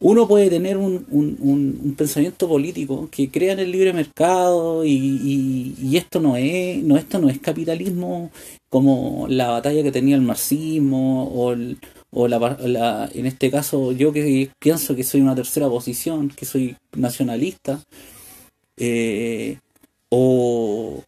Uno 0.00 0.28
puede 0.28 0.50
tener 0.50 0.76
un, 0.76 1.06
un, 1.10 1.94
pensamiento 1.96 2.48
político 2.48 3.08
que 3.10 3.30
crea 3.30 3.52
en 3.52 3.60
el 3.60 3.70
libre 3.70 3.92
mercado 3.92 4.84
y, 4.84 5.74
y, 5.80 5.96
esto 5.96 6.20
no 6.20 6.36
es 6.36 6.82
no 6.82 6.96
esto 6.96 7.18
no 7.20 7.30
es 7.30 7.38
capitalismo 7.38 8.30
como 8.68 9.26
la 9.28 9.50
batalla 9.50 9.82
que 9.82 9.92
tenía 9.92 10.16
el 10.16 10.22
marxismo 10.22 11.28
o 11.28 11.52
el, 11.52 11.78
o 12.10 12.28
la, 12.28 13.08
en 13.14 13.26
este 13.26 13.50
caso 13.50 13.92
yo 13.92 14.12
que 14.12 14.50
pienso 14.58 14.96
que 14.96 15.04
soy 15.04 15.20
una 15.20 15.34
tercera 15.34 15.68
posición, 15.68 16.28
que 16.28 16.44
soy 16.44 16.76
nacionalista, 16.96 17.80
eh, 18.76 19.58
o, 20.10 21.02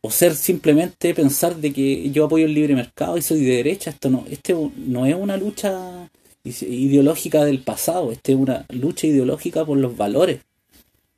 o, 0.00 0.10
ser 0.10 0.34
simplemente 0.34 1.14
pensar 1.14 1.56
de 1.56 1.72
que 1.72 2.10
yo 2.10 2.26
apoyo 2.26 2.46
el 2.46 2.54
libre 2.54 2.74
mercado 2.74 3.16
y 3.16 3.22
soy 3.22 3.44
de 3.44 3.56
derecha, 3.56 3.90
esto 3.90 4.10
no, 4.10 4.24
este 4.30 4.54
no 4.76 5.06
es 5.06 5.14
una 5.14 5.36
lucha 5.36 6.08
ideológica 6.44 7.44
del 7.44 7.60
pasado, 7.60 8.12
este 8.12 8.32
es 8.32 8.38
una 8.38 8.64
lucha 8.70 9.06
ideológica 9.06 9.64
por 9.64 9.78
los 9.78 9.96
valores. 9.96 10.40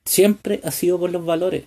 Siempre 0.05 0.61
ha 0.65 0.71
sido 0.71 0.99
por 0.99 1.11
los 1.11 1.25
valores. 1.25 1.65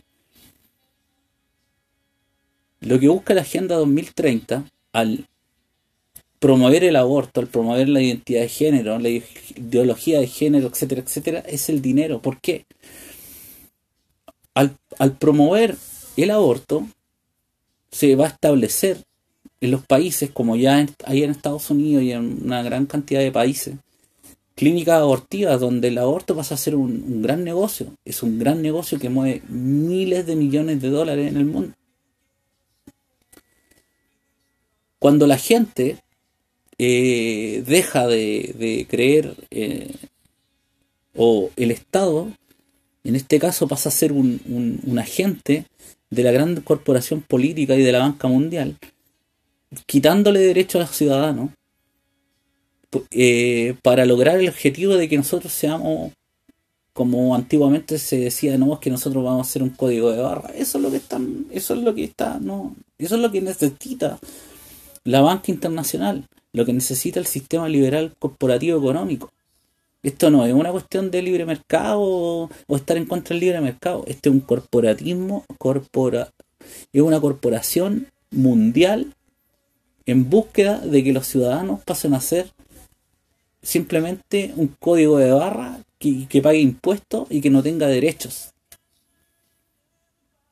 Lo 2.82 3.00
que 3.00 3.08
busca 3.08 3.34
la 3.34 3.42
Agenda 3.42 3.76
2030 3.76 4.66
al 4.92 5.26
promover 6.44 6.84
el 6.84 6.98
aborto, 6.98 7.40
al 7.40 7.48
promover 7.48 7.88
la 7.88 8.02
identidad 8.02 8.42
de 8.42 8.50
género, 8.50 9.00
la 9.00 9.08
ideología 9.08 10.20
de 10.20 10.28
género, 10.28 10.68
etcétera, 10.68 11.02
etcétera, 11.02 11.40
es 11.40 11.70
el 11.70 11.82
dinero. 11.82 12.22
¿Por 12.22 12.42
qué? 12.42 12.66
Al, 14.54 14.78
promover 15.20 15.78
el 16.18 16.32
aborto, 16.32 16.86
se 17.94 18.16
va 18.16 18.26
a 18.26 18.30
establecer 18.30 18.98
en 19.62 19.72
los 19.72 19.86
países, 19.86 20.30
como 20.32 20.58
ya 20.58 20.86
hay 21.06 21.24
en 21.24 21.32
Estados 21.32 21.70
Unidos 21.70 22.04
y 22.04 22.12
en 22.12 22.44
una 22.44 22.62
gran 22.64 22.86
cantidad 22.86 23.22
de 23.22 23.32
países, 23.32 23.76
clínicas 24.56 25.00
abortivas 25.00 25.60
donde 25.60 25.88
el 25.88 25.98
aborto 25.98 26.36
pasa 26.36 26.56
a 26.56 26.58
ser 26.58 26.76
un, 26.76 27.04
un, 27.08 27.22
gran 27.22 27.44
negocio. 27.44 27.88
Es 28.04 28.24
un 28.24 28.40
gran 28.40 28.62
negocio 28.62 29.00
que 29.00 29.10
mueve 29.10 29.42
miles 29.48 30.26
de 30.26 30.36
millones 30.36 30.82
de 30.82 30.90
dólares 30.90 31.30
en 31.30 31.38
el 31.38 31.46
mundo. 31.46 31.74
Cuando 35.00 35.28
la 35.28 35.38
gente 35.38 35.98
eh, 36.78 37.64
deja 37.68 38.08
de, 38.08 38.88
creer 38.90 39.36
eh, 39.52 39.94
o 41.16 41.52
el 41.56 41.72
Estado, 41.72 42.32
en 43.04 43.16
este 43.16 43.40
caso 43.40 43.68
pasa 43.68 43.90
a 43.90 43.92
ser 43.92 44.12
un, 44.12 44.98
agente 45.00 45.66
de 46.14 46.24
la 46.24 46.32
gran 46.32 46.56
corporación 46.62 47.22
política 47.22 47.76
y 47.76 47.84
de 47.84 47.92
la 47.92 48.00
banca 48.00 48.28
mundial, 48.28 48.78
quitándole 49.86 50.40
derechos 50.40 50.76
a 50.82 50.86
los 50.86 50.96
ciudadanos 50.96 51.50
eh, 53.12 53.76
para 53.82 54.06
lograr 54.06 54.40
el 54.40 54.50
objetivo 54.50 54.96
de 54.96 55.10
que 55.10 55.18
nosotros 55.18 55.52
seamos 55.52 56.12
como 56.94 57.34
antiguamente 57.34 57.98
se 57.98 58.18
decía, 58.18 58.56
no, 58.58 58.74
es 58.74 58.80
que 58.80 58.92
nosotros 58.92 59.24
vamos 59.24 59.48
a 59.48 59.50
hacer 59.50 59.64
un 59.64 59.72
código 59.72 60.12
de 60.12 60.22
barra. 60.22 60.52
Eso 60.56 60.78
es 60.78 60.84
lo 60.84 60.92
que 60.92 60.98
están, 60.98 61.48
eso 61.52 61.74
es 61.74 61.80
lo 61.80 61.96
que 61.96 62.04
está, 62.04 62.38
no, 62.40 62.76
eso 63.00 63.16
es 63.16 63.22
lo 63.22 63.32
que 63.32 63.42
necesita 63.42 64.20
la 65.04 65.22
banca 65.22 65.52
internacional 65.52 66.28
lo 66.54 66.66
que 66.66 66.74
necesita 66.74 67.20
el 67.20 67.26
sistema 67.26 67.68
liberal 67.68 68.16
corporativo 68.18 68.78
económico. 68.78 69.32
Esto 70.04 70.30
no 70.30 70.46
es 70.46 70.54
una 70.54 70.72
cuestión 70.72 71.10
de 71.12 71.22
libre 71.22 71.46
mercado 71.46 72.02
o 72.02 72.76
estar 72.76 72.98
en 72.98 73.06
contra 73.06 73.34
del 73.34 73.40
libre 73.40 73.62
mercado. 73.62 74.04
Este 74.06 74.30
es 74.30 74.36
un 74.36 74.42
corporatismo, 74.42 75.46
corpora, 75.58 76.30
es 76.92 77.02
una 77.02 77.20
corporación 77.20 78.08
mundial 78.32 79.14
en 80.06 80.30
búsqueda 80.30 80.80
de 80.80 81.04
que 81.04 81.14
los 81.14 81.26
ciudadanos 81.26 81.82
pasen 81.84 82.14
a 82.14 82.22
ser 82.22 82.52
simplemente 83.62 84.54
un 84.58 84.68
código 84.68 85.18
de 85.18 85.32
barra 85.32 85.80
que, 85.98 86.28
que 86.28 86.42
pague 86.42 86.60
impuestos 86.60 87.28
y 87.30 87.40
que 87.42 87.50
no 87.50 87.64
tenga 87.64 87.88
derechos. 87.88 88.54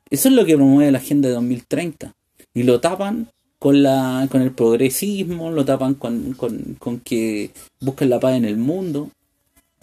Eso 0.10 0.28
es 0.28 0.36
lo 0.36 0.46
que 0.46 0.56
promueve 0.56 0.92
la 0.92 0.98
Agenda 0.98 1.30
de 1.30 1.36
2030. 1.36 2.14
Y 2.54 2.64
lo 2.64 2.82
tapan 2.82 3.30
con, 3.60 3.82
la, 3.82 4.28
con 4.30 4.42
el 4.42 4.52
progresismo, 4.52 5.52
lo 5.52 5.64
tapan 5.64 5.94
con, 5.94 6.36
que 7.04 7.52
buscan 7.80 8.10
la 8.10 8.20
paz 8.20 8.36
en 8.36 8.44
el 8.44 8.58
mundo. 8.58 9.10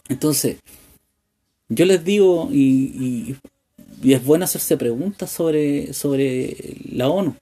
Entonces, 0.08 0.58
yo 1.68 1.84
les 1.84 2.04
digo, 2.04 2.48
y, 2.50 3.36
es 4.02 4.24
bueno 4.24 4.44
hacerse 4.44 4.76
preguntas 4.76 5.30
sobre, 5.30 5.92
sobre 5.92 6.56
la 6.90 7.08
ONU. 7.08 7.34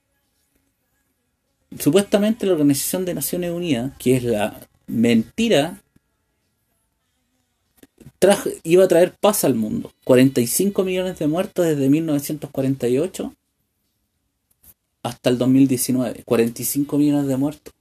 Supuestamente 1.79 2.45
la 2.45 2.53
Organización 2.53 3.05
de 3.05 3.13
Naciones 3.13 3.51
Unidas, 3.51 3.93
que 3.99 4.17
es 4.17 4.23
la 4.23 4.67
mentira, 4.87 5.81
iba 8.63 8.83
a 8.83 8.87
traer 8.87 9.13
paz 9.19 9.43
al 9.43 9.55
mundo. 9.55 9.91
45 10.03 10.83
millones 10.83 11.19
de 11.19 11.27
muertos 11.27 11.65
desde 11.65 11.89
1948 11.89 13.33
hasta 15.03 15.29
el 15.29 15.37
2019. 15.37 16.23
45 16.23 16.97
millones 16.97 17.27
de 17.27 17.37
muertos. 17.37 17.73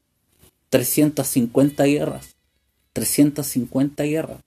350 0.70 1.85
guerras. 1.85 2.37
350 2.92 4.05
guerras. 4.05 4.45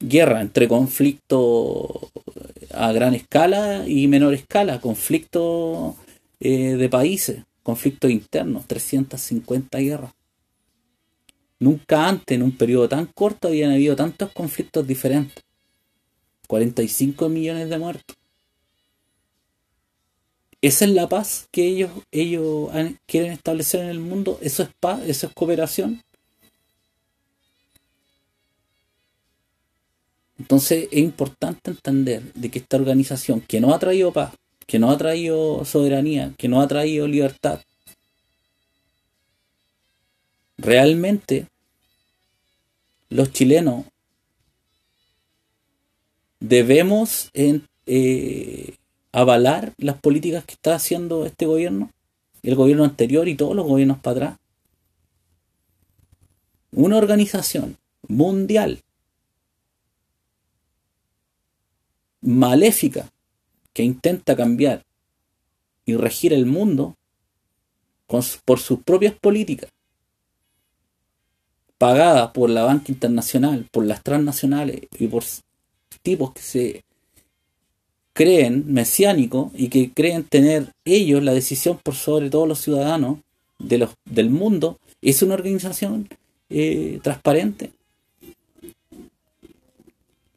Guerra 0.00 0.40
entre 0.40 0.68
conflicto 0.68 2.10
a 2.72 2.92
gran 2.92 3.14
escala 3.14 3.86
y 3.86 4.06
menor 4.06 4.34
escala. 4.34 4.80
Conflicto 4.80 5.96
eh, 6.40 6.76
de 6.76 6.88
países. 6.88 7.44
Conflicto 7.62 8.08
interno. 8.08 8.64
350 8.66 9.78
guerras. 9.78 10.12
Nunca 11.60 12.08
antes, 12.08 12.36
en 12.36 12.42
un 12.42 12.56
periodo 12.56 12.88
tan 12.88 13.06
corto, 13.06 13.48
habían 13.48 13.72
habido 13.72 13.96
tantos 13.96 14.30
conflictos 14.32 14.86
diferentes. 14.86 15.42
45 16.46 17.28
millones 17.28 17.68
de 17.68 17.78
muertos. 17.78 18.16
Esa 20.60 20.84
es 20.86 20.90
la 20.92 21.08
paz 21.08 21.48
que 21.52 21.66
ellos, 21.66 21.90
ellos 22.10 22.70
quieren 23.06 23.32
establecer 23.32 23.82
en 23.82 23.90
el 23.90 24.00
mundo. 24.00 24.38
Eso 24.40 24.62
es 24.62 24.70
paz, 24.80 25.00
eso 25.06 25.26
es 25.26 25.32
cooperación. 25.32 26.02
Entonces 30.38 30.88
es 30.92 30.98
importante 30.98 31.70
entender 31.70 32.32
de 32.34 32.50
que 32.50 32.60
esta 32.60 32.76
organización 32.76 33.40
que 33.40 33.60
no 33.60 33.74
ha 33.74 33.78
traído 33.78 34.12
paz, 34.12 34.34
que 34.66 34.78
no 34.78 34.90
ha 34.90 34.98
traído 34.98 35.64
soberanía, 35.64 36.32
que 36.38 36.48
no 36.48 36.60
ha 36.60 36.68
traído 36.68 37.08
libertad. 37.08 37.60
Realmente 40.56 41.46
los 43.08 43.32
chilenos 43.32 43.84
debemos 46.40 47.30
eh, 47.34 48.74
avalar 49.12 49.72
las 49.78 49.98
políticas 50.00 50.44
que 50.44 50.54
está 50.54 50.74
haciendo 50.74 51.26
este 51.26 51.46
gobierno, 51.46 51.90
el 52.42 52.54
gobierno 52.54 52.84
anterior 52.84 53.26
y 53.28 53.34
todos 53.34 53.56
los 53.56 53.66
gobiernos 53.66 53.98
para 53.98 54.16
atrás. 54.16 54.38
Una 56.70 56.96
organización 56.96 57.76
mundial 58.06 58.82
maléfica 62.20 63.10
que 63.72 63.82
intenta 63.82 64.36
cambiar 64.36 64.84
y 65.84 65.96
regir 65.96 66.32
el 66.32 66.46
mundo 66.46 66.96
por 68.44 68.58
sus 68.58 68.80
propias 68.80 69.14
políticas, 69.14 69.70
pagada 71.76 72.32
por 72.32 72.50
la 72.50 72.64
banca 72.64 72.90
internacional, 72.90 73.66
por 73.70 73.84
las 73.84 74.02
transnacionales 74.02 74.82
y 74.98 75.06
por 75.06 75.22
tipos 76.02 76.32
que 76.32 76.42
se 76.42 76.84
creen 78.14 78.64
mesiánicos 78.72 79.52
y 79.54 79.68
que 79.68 79.92
creen 79.92 80.24
tener 80.24 80.72
ellos 80.84 81.22
la 81.22 81.32
decisión 81.32 81.78
por 81.82 81.94
sobre 81.94 82.30
todos 82.30 82.48
los 82.48 82.60
ciudadanos 82.60 83.18
de 83.58 83.78
los, 83.78 83.90
del 84.04 84.30
mundo, 84.30 84.78
es 85.02 85.22
una 85.22 85.34
organización 85.34 86.08
eh, 86.50 86.98
transparente 87.02 87.72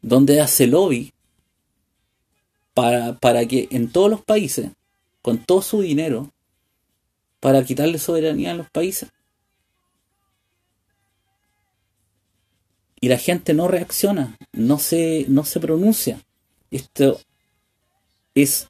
donde 0.02 0.40
hace 0.40 0.66
lobby 0.66 1.12
para, 2.74 3.18
para 3.18 3.46
que 3.46 3.68
en 3.70 3.90
todos 3.90 4.10
los 4.10 4.22
países, 4.22 4.70
con 5.20 5.38
todo 5.38 5.62
su 5.62 5.80
dinero, 5.80 6.32
para 7.40 7.64
quitarle 7.64 7.98
soberanía 7.98 8.52
a 8.52 8.54
los 8.54 8.70
países. 8.70 9.10
Y 13.00 13.08
la 13.08 13.18
gente 13.18 13.52
no 13.52 13.66
reacciona, 13.66 14.36
no 14.52 14.78
se, 14.78 15.26
no 15.28 15.44
se 15.44 15.58
pronuncia. 15.58 16.20
Esto 16.70 17.20
es 18.34 18.68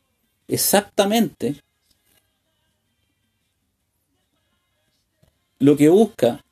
exactamente 0.49 1.63
lo 5.59 5.77
que 5.77 5.89
busca 5.91 6.43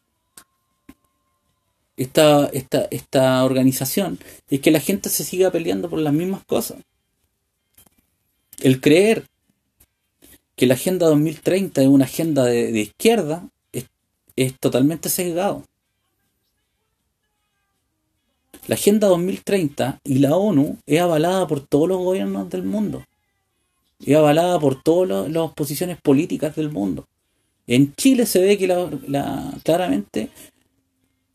esta, 1.96 2.46
esta, 2.52 2.86
esta 2.90 3.44
organización, 3.44 4.18
es 4.48 4.60
que 4.60 4.70
la 4.70 4.80
gente 4.80 5.08
se 5.08 5.24
siga 5.24 5.50
peleando 5.50 5.90
por 5.90 5.98
las 5.98 6.12
mismas 6.12 6.44
cosas. 6.44 6.78
El 8.60 8.80
creer 8.80 9.24
que 10.54 10.66
la 10.66 10.74
Agenda 10.74 11.06
2030 11.06 11.80
es 11.80 11.88
una 11.88 12.04
agenda 12.04 12.44
de, 12.44 12.78
izquierda 12.78 13.48
es, 14.36 14.58
totalmente 14.58 15.08
sesgado. 15.08 15.64
La 18.66 18.74
Agenda 18.74 19.08
2030 19.08 20.00
y 20.04 20.18
la 20.18 20.36
ONU 20.36 20.76
es 20.86 21.00
avalada 21.00 21.46
por 21.46 21.66
todos 21.66 21.88
los 21.88 21.98
gobiernos 21.98 22.50
del 22.50 22.62
mundo. 22.62 23.04
Es 24.04 24.14
avalada 24.14 24.60
por 24.60 24.82
todas 24.82 25.30
las 25.30 25.52
posiciones 25.52 25.98
políticas 26.00 26.54
del 26.56 26.70
mundo. 26.70 27.06
En 27.66 27.94
Chile 27.94 28.26
se 28.26 28.40
ve 28.40 28.58
que 28.58 28.66
la, 28.66 29.54
claramente 29.62 30.30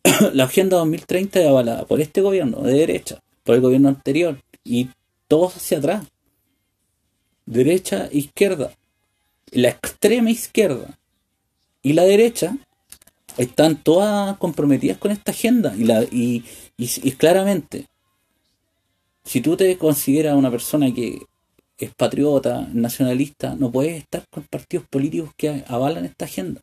la 0.34 0.44
Agenda 0.44 0.78
2030 0.78 1.40
es 1.40 1.48
avalada 1.48 1.86
por 1.86 2.00
este 2.00 2.22
gobierno 2.22 2.62
de 2.62 2.74
derecha, 2.74 3.22
por 3.44 3.56
el 3.56 3.62
gobierno 3.62 3.90
anterior 3.90 4.40
y 4.64 4.90
todos 5.28 5.58
hacia 5.58 5.80
atrás 5.80 6.04
derecha, 7.45 8.10
izquierda. 8.12 8.71
La 9.51 9.69
extrema 9.69 10.31
izquierda 10.31 10.97
y 11.81 11.93
la 11.93 12.03
derecha 12.03 12.58
están 13.38 13.81
todas 13.84 14.38
comprometidas 14.38 14.97
con 14.97 15.12
esta 15.12 15.31
agenda. 15.31 15.75
Y, 15.77 15.84
la, 15.84 16.03
y, 16.03 16.43
claramente, 17.17 17.88
si 19.23 19.41
tú 19.41 19.55
te 19.55 19.77
consideras 19.77 20.36
una 20.36 20.51
persona 20.51 20.93
que 20.93 21.21
es 21.77 21.93
patriota, 21.93 22.67
nacionalista, 22.73 23.55
no 23.55 23.71
puedes 23.71 23.97
estar 23.97 24.23
con 24.29 24.43
partidos 24.43 24.88
políticos 24.88 25.31
que 25.38 25.63
avalan 25.67 26.05
esta 26.05 26.25
agenda. 26.25 26.62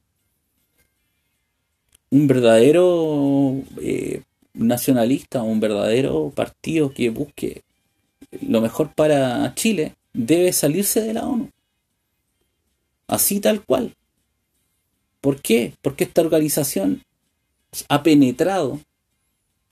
Un 2.11 2.27
verdadero 2.27 3.63
eh, 3.81 4.23
nacionalista 4.55 5.43
un 5.43 5.61
verdadero 5.61 6.31
partido 6.35 6.93
que 6.93 7.11
busque 7.11 7.63
lo 8.47 8.61
mejor 8.61 8.93
para 8.95 9.55
Chile 9.55 9.95
debe 10.13 10.53
salirse 10.53 11.01
de 11.01 11.15
la 11.15 11.27
ONU. 11.27 11.51
Así 13.07 13.41
tal 13.41 13.65
cual. 13.65 13.95
¿Por 15.21 15.41
qué? 15.41 15.75
Porque 15.83 16.05
esta 16.05 16.23
organización 16.23 17.03
ha 17.89 18.03
penetrado 18.03 18.81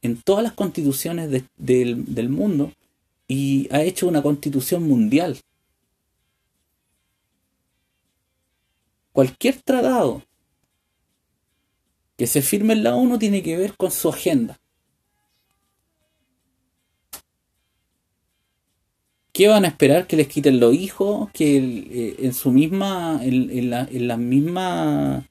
en 0.02 0.20
todas 0.22 0.42
las 0.42 0.52
constituciones 0.52 1.30
del, 1.56 2.14
del 2.14 2.28
mundo 2.28 2.72
y 3.26 3.68
ha 3.72 3.82
hecho 3.82 4.06
una 4.06 4.22
constitución 4.22 4.84
mundial. 4.84 5.38
Cualquier 9.12 9.60
tratado 9.62 10.22
que 12.16 12.26
se 12.26 12.42
firme 12.42 12.74
en 12.74 12.84
la 12.84 12.94
ONU 12.94 13.18
tiene 13.18 13.42
que 13.42 13.56
ver 13.56 13.76
con 13.76 13.90
su 13.90 14.08
agenda. 14.08 14.59
¿Qué 19.40 19.48
van 19.48 19.64
a 19.64 19.68
esperar? 19.68 20.06
¿Que 20.06 20.18
les 20.18 20.28
quiten 20.28 20.60
los 20.60 20.74
hijos? 20.74 21.30
¿Que 21.32 21.56
eh, 21.56 22.16
en 22.18 22.34
su 22.34 22.52
misma, 22.52 23.20
en, 23.22 23.70
la, 23.70 23.88
en 23.90 24.06
la 24.06 24.18
misma, 24.18 25.26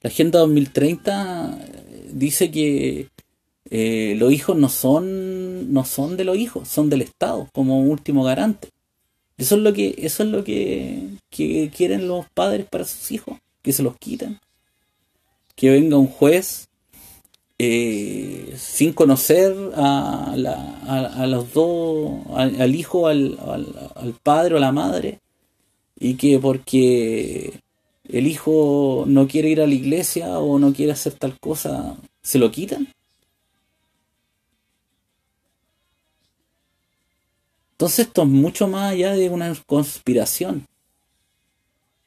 la 0.00 0.08
Agenda 0.08 0.38
2030 0.38 1.58
eh, 1.60 2.10
dice 2.14 2.50
que 2.50 3.08
eh, 3.68 4.14
los 4.16 4.32
hijos 4.32 4.56
no 4.56 4.70
son, 4.70 5.70
no 5.70 5.84
son 5.84 6.16
de 6.16 6.24
los 6.24 6.38
hijos, 6.38 6.66
son 6.66 6.88
del 6.88 7.02
Estado 7.02 7.46
como 7.52 7.82
último 7.82 8.24
garante. 8.24 8.70
Eso 9.36 9.56
es 9.56 9.60
lo 9.60 9.74
que, 9.74 9.94
eso 9.98 10.22
es 10.22 10.30
lo 10.30 10.42
que, 10.42 11.08
que 11.28 11.70
quieren 11.76 12.08
los 12.08 12.24
padres 12.30 12.64
para 12.70 12.86
sus 12.86 13.12
hijos, 13.12 13.38
que 13.60 13.74
se 13.74 13.82
los 13.82 13.98
quiten. 13.98 14.40
Que 15.56 15.68
venga 15.68 15.98
un 15.98 16.06
juez 16.06 16.70
eh, 17.64 18.56
sin 18.58 18.92
conocer 18.92 19.54
a, 19.76 20.32
a, 20.32 21.26
los 21.28 21.52
dos, 21.52 22.10
al, 22.34 22.74
hijo, 22.74 23.06
al, 23.06 23.38
al, 23.94 24.14
padre 24.20 24.54
o 24.54 24.56
a 24.56 24.60
la 24.60 24.72
madre, 24.72 25.20
y 25.96 26.14
que 26.14 26.40
porque 26.40 27.60
el 28.08 28.26
hijo 28.26 29.04
no 29.06 29.28
quiere 29.28 29.50
ir 29.50 29.60
a 29.60 29.68
la 29.68 29.74
iglesia 29.74 30.40
o 30.40 30.58
no 30.58 30.72
quiere 30.72 30.90
hacer 30.90 31.12
tal 31.12 31.38
cosa, 31.38 31.96
se 32.20 32.40
lo 32.40 32.50
quitan. 32.50 32.88
Entonces 37.74 38.06
esto 38.06 38.22
es 38.22 38.28
mucho 38.28 38.66
más 38.66 38.90
allá 38.90 39.14
de 39.14 39.30
una 39.30 39.54
conspiración. 39.66 40.66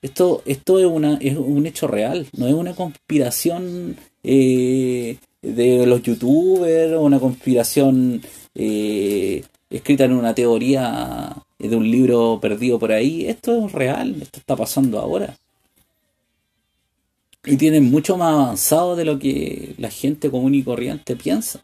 Esto, 0.01 0.41
esto 0.45 0.79
es, 0.79 0.85
una, 0.85 1.15
es 1.21 1.37
un 1.37 1.65
hecho 1.65 1.87
real, 1.87 2.27
no 2.33 2.45
es 2.45 2.53
una 2.53 2.75
conspiración 2.75 3.95
eh, 4.21 5.17
de 5.45 5.85
los 5.85 6.01
youtubers, 6.01 6.97
una 6.97 7.19
conspiración 7.19 8.21
eh, 8.55 9.43
escrita 9.69 10.05
en 10.05 10.13
una 10.13 10.33
teoría 10.33 11.35
de 11.59 11.75
un 11.75 11.89
libro 11.89 12.39
perdido 12.41 12.79
por 12.79 12.91
ahí. 12.91 13.27
Esto 13.27 13.67
es 13.67 13.71
real, 13.71 14.21
esto 14.21 14.39
está 14.39 14.55
pasando 14.55 14.99
ahora. 14.99 15.37
Y 17.45 17.57
tienen 17.57 17.91
mucho 17.91 18.17
más 18.17 18.33
avanzado 18.33 18.95
de 18.95 19.05
lo 19.05 19.19
que 19.19 19.75
la 19.77 19.91
gente 19.91 20.31
común 20.31 20.55
y 20.55 20.63
corriente 20.63 21.15
piensa. 21.15 21.63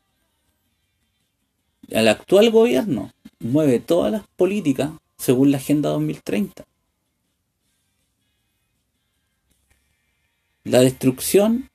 El 1.89 2.07
actual 2.07 2.51
gobierno 2.51 3.11
mueve 3.39 3.79
todas 3.79 4.11
las 4.11 4.23
políticas 4.35 4.91
según 5.17 5.51
la 5.51 5.57
Agenda 5.57 5.89
2030. 5.89 6.65
La 10.63 10.81
destrucción 10.81 11.70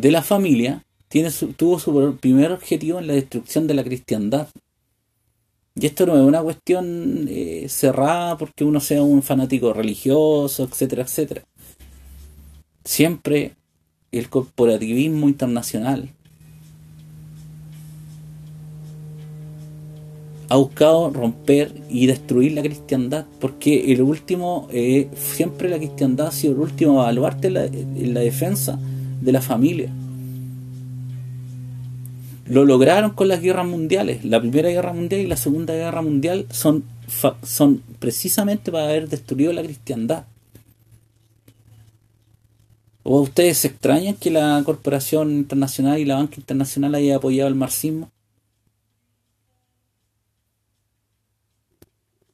de 0.00 0.10
la 0.10 0.22
familia 0.22 0.82
tiene 1.08 1.30
tuvo 1.56 1.78
su 1.78 2.16
primer 2.18 2.52
objetivo 2.52 2.98
en 2.98 3.06
la 3.06 3.14
destrucción 3.14 3.66
de 3.66 3.74
la 3.74 3.84
cristiandad. 3.84 4.48
Y 5.74 5.86
esto 5.86 6.06
no 6.06 6.16
es 6.16 6.22
una 6.22 6.42
cuestión 6.42 7.26
eh, 7.28 7.66
cerrada 7.68 8.38
porque 8.38 8.64
uno 8.64 8.80
sea 8.80 9.02
un 9.02 9.22
fanático 9.22 9.72
religioso, 9.72 10.64
etcétera, 10.64 11.02
etcétera. 11.02 11.42
Siempre 12.84 13.52
el 14.10 14.28
corporativismo 14.28 15.28
internacional 15.28 16.10
ha 20.48 20.56
buscado 20.56 21.10
romper 21.10 21.74
y 21.88 22.06
destruir 22.06 22.52
la 22.52 22.62
cristiandad, 22.62 23.26
porque 23.38 23.92
el 23.92 24.02
último, 24.02 24.66
eh, 24.72 25.08
siempre 25.14 25.68
la 25.68 25.78
cristiandad 25.78 26.28
ha 26.28 26.32
sido 26.32 26.54
el 26.54 26.60
último 26.60 26.96
baluarte 26.96 27.48
en 27.48 28.14
la 28.14 28.20
defensa 28.20 28.78
de 29.20 29.32
la 29.32 29.40
familia. 29.40 29.90
Lo 32.46 32.64
lograron 32.64 33.12
con 33.12 33.28
las 33.28 33.40
guerras 33.40 33.66
mundiales. 33.66 34.24
La 34.24 34.40
Primera 34.40 34.70
Guerra 34.70 34.92
Mundial 34.92 35.20
y 35.20 35.26
la 35.26 35.36
Segunda 35.36 35.74
Guerra 35.74 36.02
Mundial 36.02 36.46
son 36.50 36.84
son 37.42 37.82
precisamente 37.98 38.70
para 38.70 38.84
haber 38.84 39.08
destruido 39.08 39.52
la 39.52 39.62
cristiandad. 39.62 40.24
¿O 43.02 43.20
ustedes 43.22 43.58
se 43.58 43.68
extrañan 43.68 44.14
que 44.14 44.30
la 44.30 44.62
Corporación 44.64 45.30
Internacional 45.32 45.98
y 45.98 46.04
la 46.04 46.16
Banca 46.16 46.36
Internacional 46.36 46.94
haya 46.94 47.16
apoyado 47.16 47.48
el 47.48 47.54
marxismo? 47.54 48.10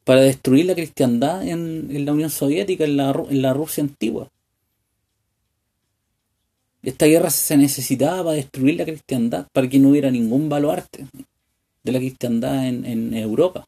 Para 0.04 0.20
destruir 0.20 0.66
la 0.66 0.74
cristiandad 0.74 1.46
en, 1.46 2.04
la 2.04 2.12
Unión 2.12 2.30
Soviética, 2.30 2.84
en 2.84 2.96
la, 2.96 3.10
en 3.28 3.42
la 3.42 3.52
Rusia 3.52 3.82
antigua. 3.82 4.28
Esta 6.86 7.06
guerra 7.06 7.30
se 7.30 7.56
necesitaba 7.56 8.22
para 8.22 8.36
destruir 8.36 8.76
la 8.76 8.84
cristiandad, 8.84 9.48
para 9.52 9.68
que 9.68 9.80
no 9.80 9.88
hubiera 9.88 10.08
ningún 10.08 10.48
baluarte 10.48 11.08
de 11.82 11.92
la 11.92 11.98
cristiandad 11.98 12.64
en, 12.64 13.12
Europa. 13.12 13.66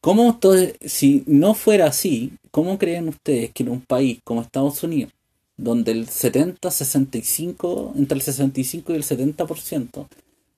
¿Cómo 0.00 0.30
entonces, 0.30 0.74
si 0.84 1.22
no 1.28 1.54
fuera 1.54 1.86
así, 1.86 2.32
cómo 2.50 2.76
creen 2.76 3.08
ustedes 3.08 3.52
que 3.52 3.62
en 3.62 3.68
un 3.68 3.82
país 3.82 4.18
como 4.24 4.42
Estados 4.42 4.82
Unidos, 4.82 5.12
donde 5.56 5.92
el 5.92 6.08
70, 6.08 6.68
65, 6.68 7.92
entre 7.94 8.16
el 8.16 8.22
65 8.22 8.92
y 8.92 8.96
el 8.96 9.04
70% 9.04 10.08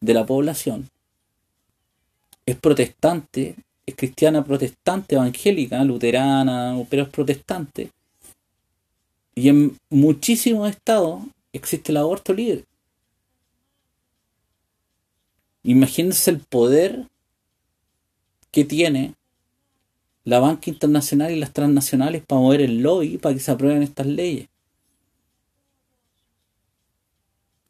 de 0.00 0.14
la 0.14 0.24
población 0.24 0.88
es 2.46 2.56
protestante, 2.56 3.54
es 3.84 3.94
cristiana 3.94 4.42
protestante, 4.42 5.16
evangélica, 5.16 5.84
luterana, 5.84 6.74
pero 6.88 7.02
es 7.02 7.10
protestante, 7.10 7.90
y 9.38 9.48
en 9.48 9.78
muchísimos 9.88 10.68
estados 10.68 11.22
existe 11.52 11.92
el 11.92 11.98
aborto 11.98 12.34
libre. 12.34 12.64
Imagínense 15.62 16.32
el 16.32 16.40
poder 16.40 17.06
que 18.50 18.64
tiene 18.64 19.14
la 20.24 20.40
banca 20.40 20.70
internacional 20.70 21.30
y 21.30 21.38
las 21.38 21.52
transnacionales 21.52 22.24
para 22.26 22.40
mover 22.40 22.62
el 22.62 22.82
lobby 22.82 23.16
para 23.16 23.32
que 23.32 23.40
se 23.40 23.52
aprueben 23.52 23.84
estas 23.84 24.08
leyes. 24.08 24.48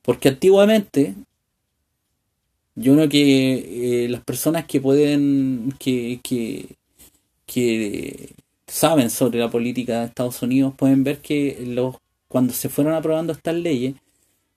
Porque 0.01 0.31
antiguamente, 0.31 1.17
yo 2.77 2.95
creo 2.95 3.09
que 3.11 4.05
eh, 4.05 4.09
las 4.09 4.25
personas 4.25 4.65
que 4.65 4.81
pueden, 4.81 5.75
que, 5.79 6.21
que, 6.23 6.77
que 7.45 8.35
saben 8.69 9.11
sobre 9.11 9.41
la 9.41 9.51
política 9.51 10.01
de 10.01 10.07
Estados 10.07 10.43
Unidos 10.43 10.75
pueden 10.77 11.05
ver 11.05 11.19
que 11.19 11.59
los, 11.67 11.97
cuando 12.29 12.53
se 12.53 12.69
fueron 12.69 12.95
aprobando 12.95 13.33
estas 13.33 13.57
leyes, 13.57 13.95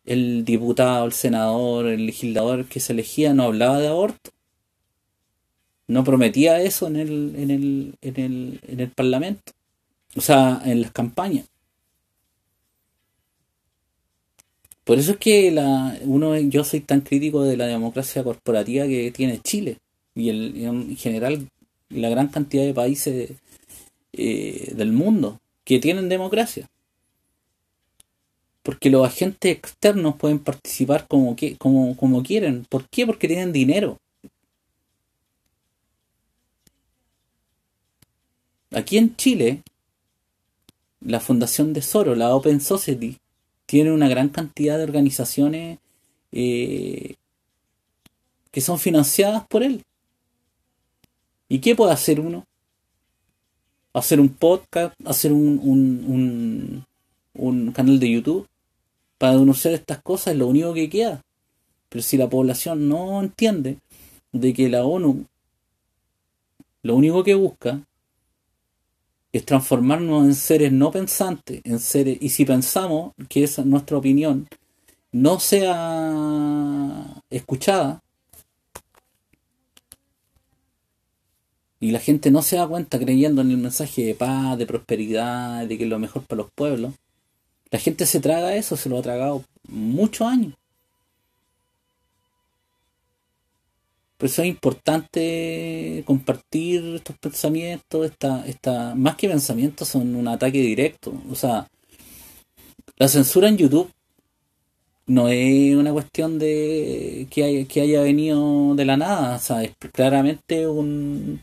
el 0.06 0.46
diputado, 0.46 1.06
el 1.06 1.14
senador, 1.14 1.88
el 1.88 2.06
legislador 2.06 2.66
que 2.66 2.80
se 2.80 2.94
elegía 2.94 3.34
no 3.34 3.44
hablaba 3.44 3.80
de 3.80 3.88
aborto 3.88 4.32
no 5.92 6.06
prometía 6.06 6.62
eso 6.62 6.88
en 6.88 6.96
el, 6.96 7.36
en 7.36 7.52
el, 7.52 7.96
en 8.02 8.20
el, 8.20 8.60
en 8.66 8.80
el 8.80 8.90
Parlamento, 8.92 9.52
o 10.16 10.22
sea, 10.22 10.62
en 10.64 10.82
las 10.82 10.92
campañas. 10.92 11.46
Por 14.86 14.98
eso 14.98 15.12
es 15.12 15.18
que 15.18 15.52
la, 15.52 15.98
uno, 16.04 16.38
yo 16.38 16.64
soy 16.64 16.80
tan 16.80 17.02
crítico 17.02 17.44
de 17.44 17.58
la 17.58 17.68
democracia 17.68 18.24
corporativa 18.24 18.88
que 18.88 19.12
tiene 19.12 19.42
Chile 19.42 19.80
y, 20.16 20.30
el, 20.30 20.64
en 20.64 20.96
general 20.96 21.50
la 21.90 22.10
gran 22.10 22.30
cantidad 22.30 22.64
de 22.64 22.74
países 22.74 23.32
eh, 24.14 24.74
del 24.76 24.92
mundo 24.92 25.40
que 25.64 25.80
tienen 25.80 26.10
democracia. 26.10 26.70
Porque 28.64 28.90
los 28.90 29.08
agentes 29.08 29.56
externos 29.56 30.16
pueden 30.18 30.40
participar 30.40 31.08
como, 31.08 31.36
que, 31.36 31.58
como, 31.58 31.96
como 31.98 32.22
quieren. 32.22 32.66
¿Por 32.70 32.88
qué? 32.90 33.06
Porque 33.06 33.28
tienen 33.28 33.52
dinero. 33.52 33.98
Aquí 38.72 38.98
en 38.98 39.16
Chile, 39.16 39.64
la 41.02 41.20
Fundación 41.20 41.74
de 41.74 41.82
Soro, 41.82 42.16
la 42.16 42.34
Open 42.34 42.62
Society, 42.62 43.18
tiene 43.66 43.92
una 43.92 44.08
gran 44.08 44.30
cantidad 44.30 44.78
de 44.78 44.84
organizaciones 44.84 45.80
eh, 46.32 47.16
que 48.52 48.62
son 48.62 48.80
financiadas 48.80 49.46
por 49.48 49.64
él. 49.64 49.84
¿Y 51.50 51.60
qué 51.60 51.76
puede 51.76 51.92
hacer 51.92 52.20
uno? 52.20 52.46
Hacer 53.94 54.20
un 54.20 54.30
podcast, 54.30 54.94
hacer 55.06 55.34
un, 55.34 55.60
un, 55.64 56.86
un, 57.34 57.72
canal 57.72 58.00
de 58.00 58.12
YouTube 58.12 58.48
para 59.18 59.38
denunciar 59.38 59.74
estas 59.74 60.02
cosas 60.02 60.34
es 60.34 60.40
lo 60.40 60.48
único 60.48 60.74
que 60.74 60.90
queda. 60.90 61.22
Pero 61.90 62.02
si 62.02 62.18
la 62.18 62.30
población 62.30 62.88
no 62.88 63.22
entiende 63.22 63.78
de 64.32 64.54
que 64.54 64.70
la 64.70 64.86
ONU 64.86 65.26
lo 66.84 66.96
único 66.96 67.24
que 67.24 67.36
busca 67.36 67.82
es 69.32 69.46
transformarnos 69.46 70.26
en 70.26 70.36
seres 70.36 70.72
no 70.72 70.92
pensantes, 70.92 71.62
en 71.64 71.80
seres, 71.80 72.18
y 72.20 72.30
si 72.30 72.46
pensamos 72.46 73.14
que 73.30 73.44
esa 73.44 73.64
nuestra 73.64 73.98
opinión 73.98 74.48
no 75.12 75.40
sea 75.40 77.22
escuchada, 77.30 78.02
y 81.82 81.92
la 81.92 82.00
gente 82.00 82.30
no 82.32 82.44
se 82.44 82.58
da 82.58 82.68
cuenta 82.68 83.00
creyendo 83.00 83.42
en 83.42 83.50
el 83.52 83.58
mensaje 83.58 84.06
de 84.06 84.16
paz, 84.16 84.58
de 84.58 84.68
prosperidad, 84.68 85.66
de 85.68 85.78
que 85.78 85.84
es 85.86 85.90
lo 85.90 85.98
mejor 86.00 86.24
para 86.24 86.44
los 86.44 86.52
pueblos, 86.52 86.94
la 87.72 87.80
gente 87.80 88.06
se 88.06 88.20
traga 88.20 88.56
eso, 88.56 88.78
se 88.78 88.88
lo 88.88 89.00
ha 89.00 89.02
tragado 89.02 89.44
muchos 89.68 90.28
años. 90.28 90.54
Por 94.18 94.28
eso 94.30 94.44
es 94.44 94.50
importante 94.50 96.04
compartir 96.06 96.84
estos 96.96 97.18
pensamientos, 97.18 98.06
esta, 98.06 98.46
esta, 98.46 98.94
más 98.94 99.16
que 99.16 99.28
pensamientos, 99.28 99.88
son 99.88 100.16
un 100.16 100.28
ataque 100.28 100.60
directo. 100.60 101.12
O 101.32 101.36
sea, 101.36 101.68
la 102.98 103.08
censura 103.08 103.50
en 103.50 103.58
YouTube 103.58 103.92
no 105.08 105.30
es 105.30 105.76
una 105.76 105.92
cuestión 105.92 106.38
de 106.38 107.28
que, 107.32 107.66
que 107.68 107.82
haya 107.82 108.02
venido 108.04 108.76
de 108.76 108.86
la 108.86 108.98
nada, 108.98 109.38
o 109.38 109.40
sea, 109.40 109.64
es 109.64 109.76
claramente 109.92 110.68
un, 110.68 111.42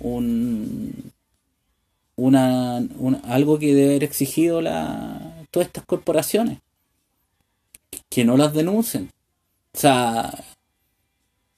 un, 0.00 1.12
una, 2.16 2.76
algo 3.24 3.58
que 3.58 3.74
debe 3.74 3.90
haber 3.90 4.04
exigido 4.04 4.60
la, 4.60 5.44
todas 5.50 5.68
estas 5.68 5.84
corporaciones, 5.84 6.58
que 8.08 8.24
no 8.24 8.36
las 8.36 8.52
denuncien. 8.54 9.10
O 9.72 9.78
sea, 9.78 10.32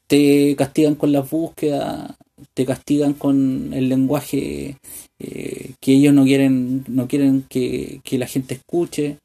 te 0.06 0.54
castigan 0.56 0.94
con 0.94 1.12
las 1.12 1.30
búsquedas, 1.30 2.12
te 2.54 2.66
castigan 2.66 3.14
con 3.14 3.72
el 3.72 3.88
lenguaje 3.88 4.76
eh, 5.18 5.72
que 5.80 5.92
ellos 5.92 6.14
no 6.14 6.24
quieren, 6.24 6.84
no 6.88 7.08
quieren 7.08 7.46
que, 7.48 8.00
la 8.10 8.26
gente 8.26 8.54
escuche. 8.54 9.18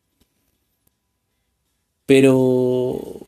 Pero 2.06 3.27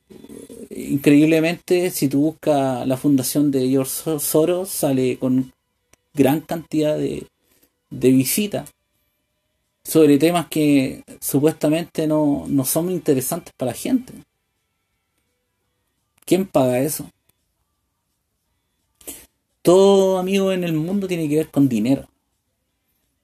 increíblemente, 0.70 1.92
si 1.92 2.08
tú 2.08 2.22
buscas 2.22 2.88
la 2.88 2.96
fundación 2.96 3.52
de 3.52 3.68
George 3.68 4.20
Soros, 4.20 4.70
sale 4.70 5.18
con 5.18 5.52
gran 6.20 6.42
cantidad 6.42 6.96
de, 6.96 7.26
de 7.90 8.12
visitas 8.12 8.70
sobre 9.84 10.20
temas 10.20 10.48
que 10.50 11.04
supuestamente 11.20 12.06
no, 12.06 12.46
no 12.48 12.64
son 12.66 12.92
interesantes 12.92 13.54
para 13.58 13.72
la 13.72 13.78
gente. 13.78 14.14
¿Quién 16.26 16.46
paga 16.46 16.80
eso? 16.80 17.10
todo 19.70 20.18
amigo 20.18 20.52
en 20.52 20.64
el 20.64 20.74
mundo 20.74 21.08
tiene 21.08 21.30
que 21.30 21.38
ver 21.38 21.50
con 21.50 21.70
dinero. 21.70 22.08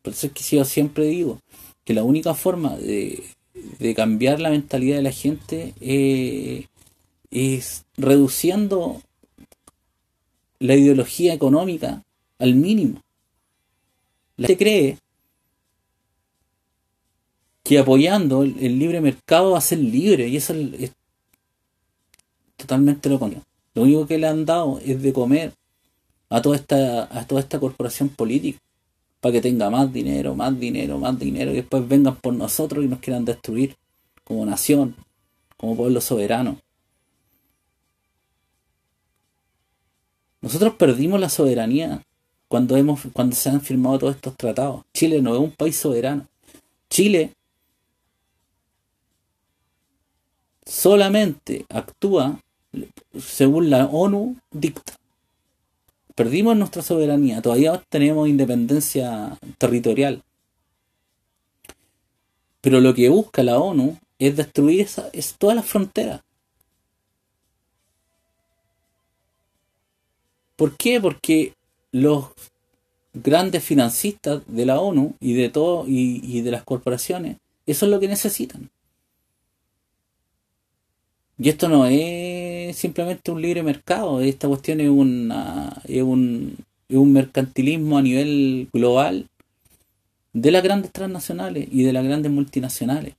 Por 0.04 0.14
eso 0.14 0.28
es 0.28 0.34
que 0.34 0.44
yo 0.44 0.64
siempre 0.64 1.06
digo 1.06 1.40
que 1.84 1.96
la 1.96 2.04
única 2.04 2.36
forma 2.36 2.78
de, 2.78 3.24
cambiar 3.96 4.40
la 4.40 4.52
mentalidad 4.52 4.98
de 4.98 5.02
la 5.02 5.12
gente 5.12 5.74
eh, 5.82 6.68
es 7.32 7.86
reduciendo 7.98 9.02
la 10.60 10.76
ideología 10.76 11.34
económica 11.34 12.04
al 12.40 12.56
mínimo. 12.56 13.02
La 14.38 14.48
gente 14.48 14.64
cree 14.64 14.98
que 17.64 17.80
apoyando 17.80 18.44
el, 18.44 18.80
libre 18.80 19.02
mercado 19.02 19.52
va 19.52 19.58
a 19.58 19.62
ser 19.62 19.80
libre 19.80 20.28
y 20.28 20.38
eso 20.38 20.54
es, 20.54 20.92
totalmente 22.58 23.10
lo 23.10 23.20
contrario. 23.20 23.46
Lo 23.74 23.84
único 23.84 24.08
que 24.08 24.18
le 24.18 24.28
han 24.28 24.46
dado 24.46 24.80
es 24.86 25.02
de 25.02 25.12
comer 25.12 25.54
a 26.30 26.42
toda 26.42 26.56
esta, 26.56 27.04
a 27.18 27.26
toda 27.26 27.42
esta 27.42 27.60
corporación 27.60 28.10
política 28.10 28.60
para 29.20 29.34
que 29.34 29.42
tenga 29.42 29.70
más 29.70 29.92
dinero, 29.92 30.36
más 30.36 30.58
dinero, 30.60 31.00
más 31.00 31.18
dinero 31.18 31.52
y 31.52 31.56
después 31.56 31.88
vengan 31.88 32.16
por 32.18 32.34
nosotros 32.34 32.86
y 32.86 32.88
nos 32.88 33.00
quieran 33.00 33.26
destruir 33.26 33.76
como 34.24 34.46
nación, 34.46 34.96
como 35.58 35.76
pueblo 35.76 36.02
soberano. 36.02 36.60
Nosotros 40.42 40.76
perdimos 40.76 41.20
la 41.20 41.30
soberanía 41.30 42.04
cuando 42.48 42.78
hemos 42.78 43.02
cuando 43.14 43.36
se 43.36 43.50
han 43.50 43.62
firmado 43.62 44.00
todos 44.00 44.16
estos 44.16 44.36
tratados. 44.36 44.84
Chile 44.94 45.22
no 45.22 45.34
es 45.34 45.40
un 45.40 45.52
país 45.52 45.76
soberano. 45.76 46.28
Chile 46.90 47.34
solamente 50.66 51.66
actúa 51.70 52.40
según 53.20 53.70
la 53.70 53.86
ONU 53.86 54.38
dicta. 54.52 54.94
Perdimos 56.16 56.56
nuestra 56.56 56.82
soberanía, 56.82 57.42
todavía 57.42 57.84
tenemos 57.90 58.28
independencia 58.28 59.38
territorial. 59.58 60.24
Pero 62.62 62.80
lo 62.80 62.94
que 62.94 63.10
busca 63.10 63.44
la 63.44 63.60
ONU 63.60 63.98
es 64.18 64.36
destruir 64.38 64.82
esa, 64.82 65.10
es 65.12 65.36
todas 65.38 65.58
las 65.58 65.66
fronteras. 65.66 66.22
¿Por 70.56 70.78
qué? 70.78 71.02
Porque 71.02 71.54
los 71.96 72.26
grandes 73.14 73.64
financistas 73.64 74.42
de 74.48 74.66
la 74.66 74.82
ONU 74.82 75.16
y 75.22 75.34
de 75.34 75.48
todo 75.48 75.86
y, 75.88 76.42
de 76.42 76.52
las 76.52 76.64
corporaciones, 76.64 77.38
eso 77.66 77.86
es 77.86 77.92
lo 77.92 78.02
que 78.02 78.10
necesitan. 78.10 78.70
Y 81.38 81.48
esto 81.48 81.70
no 81.70 81.86
es 81.86 82.76
simplemente 82.76 83.32
un 83.32 83.42
libre 83.42 83.64
mercado, 83.64 84.20
esta 84.20 84.50
cuestión 84.50 84.82
es, 84.82 84.88
es, 85.88 86.04
un, 86.04 86.58
es 86.90 86.98
un 86.98 87.14
mercantilismo 87.14 87.98
a 87.98 88.02
nivel 88.02 88.68
global 88.74 89.30
de 90.34 90.52
las 90.52 90.64
grandes 90.64 90.92
transnacionales 90.92 91.66
y 91.72 91.84
de 91.84 91.94
las 91.94 92.04
grandes 92.04 92.30
multinacionales. 92.30 93.14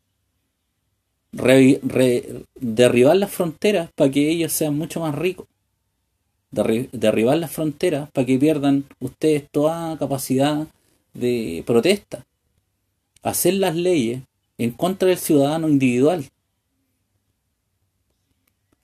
derribar 1.33 3.17
las 3.17 3.31
fronteras 3.31 3.89
para 3.95 4.11
que 4.11 4.29
ellos 4.29 4.53
sean 4.53 4.77
mucho 4.77 5.01
más 5.01 5.15
ricos 5.15 5.47
derribar 6.93 7.39
las 7.39 7.51
fronteras 7.51 8.11
para 8.11 8.27
que 8.27 8.39
pierdan 8.39 8.85
ustedes 9.01 9.49
toda 9.51 9.97
capacidad 9.99 10.67
de 11.15 11.63
protesta. 11.67 12.25
Hacer 13.23 13.55
las 13.55 13.75
leyes 13.75 14.23
en 14.59 14.71
contra 14.71 15.09
del 15.09 15.19
ciudadano 15.19 15.69
individual. 15.69 16.27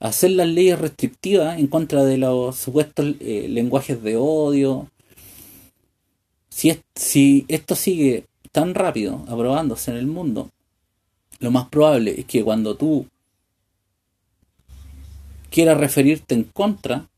Hacer 0.01 0.33
las 0.33 0.49
leyes 0.49 0.79
restrictivas 0.79 1.59
en 1.59 1.67
contra 1.67 2.05
de 2.05 2.19
los 2.19 2.57
supuestos 2.57 3.15
eh, 3.21 3.47
lenguajes 3.49 4.03
de 4.03 4.17
odio. 4.17 4.89
Si, 6.49 6.77
si 6.95 7.45
esto 7.49 7.75
sigue 7.75 8.27
tan 8.51 8.75
rápido 8.75 9.25
aprobándose 9.29 9.91
en 9.91 9.97
el 9.97 10.07
mundo, 10.07 10.51
lo 11.39 11.51
más 11.51 11.69
probable 11.69 12.21
es 12.21 12.27
que 12.27 12.45
cuando 12.45 12.77
tú 12.77 13.07
quieras 15.51 15.79
referirte 15.79 16.35
en 16.35 16.45
contra 16.45 17.09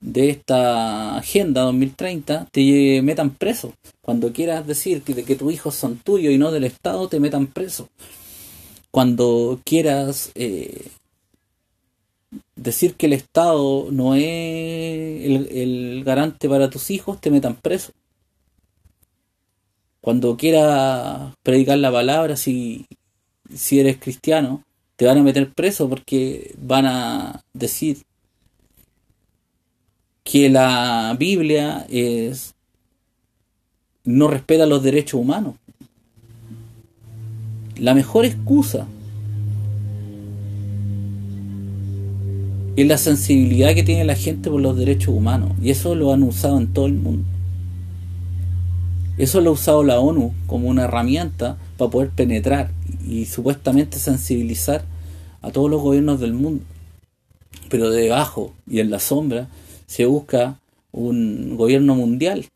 de 0.00 0.30
esta 0.30 1.16
agenda 1.16 1.62
2030 1.62 2.48
te 2.50 3.02
metan 3.02 3.30
preso. 3.30 3.74
Cuando 4.00 4.32
quieras 4.32 4.66
decir 4.66 5.02
que, 5.02 5.24
que 5.24 5.36
tus 5.36 5.52
hijos 5.52 5.74
son 5.74 5.98
tuyos 5.98 6.32
y 6.32 6.38
no 6.38 6.50
del 6.52 6.64
Estado, 6.64 7.08
te 7.08 7.20
metan 7.20 7.46
preso. 7.46 7.88
Cuando 8.90 9.60
quieras 9.64 10.30
eh, 10.34 10.88
decir 12.56 12.94
que 12.94 13.06
el 13.06 13.12
Estado 13.12 13.88
no 13.90 14.14
es 14.14 14.22
el, 14.22 16.02
garante 16.04 16.48
para 16.48 16.70
tus 16.70 16.90
hijos, 16.90 17.20
te 17.20 17.30
metan 17.30 17.56
preso. 17.56 17.92
Cuando 20.00 20.36
quieras 20.36 21.34
predicar 21.42 21.78
la 21.78 21.92
palabra, 21.92 22.36
si, 22.36 22.86
si 23.54 23.80
eres 23.80 23.98
cristiano, 23.98 24.64
te 24.96 25.06
van 25.06 25.18
a 25.18 25.22
meter 25.22 25.52
preso 25.52 25.88
porque 25.88 26.54
van 26.58 26.86
a 26.86 27.42
decir 27.52 27.98
que 30.30 30.50
la 30.50 31.16
Biblia 31.18 31.86
es, 31.88 32.54
no 34.04 34.28
respeta 34.28 34.66
los 34.66 34.82
derechos 34.82 35.20
humanos. 35.20 35.54
La 37.78 37.94
mejor 37.94 38.26
excusa 38.26 38.86
es 42.76 42.86
la 42.86 42.98
sensibilidad 42.98 43.74
que 43.74 43.82
tiene 43.82 44.04
la 44.04 44.16
gente 44.16 44.50
por 44.50 44.60
los 44.60 44.76
derechos 44.76 45.14
humanos. 45.14 45.52
Y 45.62 45.70
eso 45.70 45.94
lo 45.94 46.12
han 46.12 46.22
usado 46.22 46.58
en 46.58 46.74
todo 46.74 46.84
el 46.84 46.94
mundo. 46.94 47.24
Eso 49.16 49.40
lo 49.40 49.50
ha 49.50 49.54
usado 49.54 49.82
la 49.82 49.98
ONU 49.98 50.34
como 50.46 50.68
una 50.68 50.84
herramienta 50.84 51.56
para 51.78 51.90
poder 51.90 52.10
penetrar 52.10 52.70
y 53.08 53.24
supuestamente 53.24 53.98
sensibilizar 53.98 54.84
a 55.40 55.50
todos 55.52 55.70
los 55.70 55.80
gobiernos 55.80 56.20
del 56.20 56.34
mundo. 56.34 56.64
Pero 57.70 57.88
debajo 57.88 58.52
y 58.70 58.80
en 58.80 58.90
la 58.90 58.98
sombra 58.98 59.48
se 59.88 60.04
busca 60.04 60.60
un 60.92 61.56
gobierno 61.56 61.96
mundial. 61.96 62.46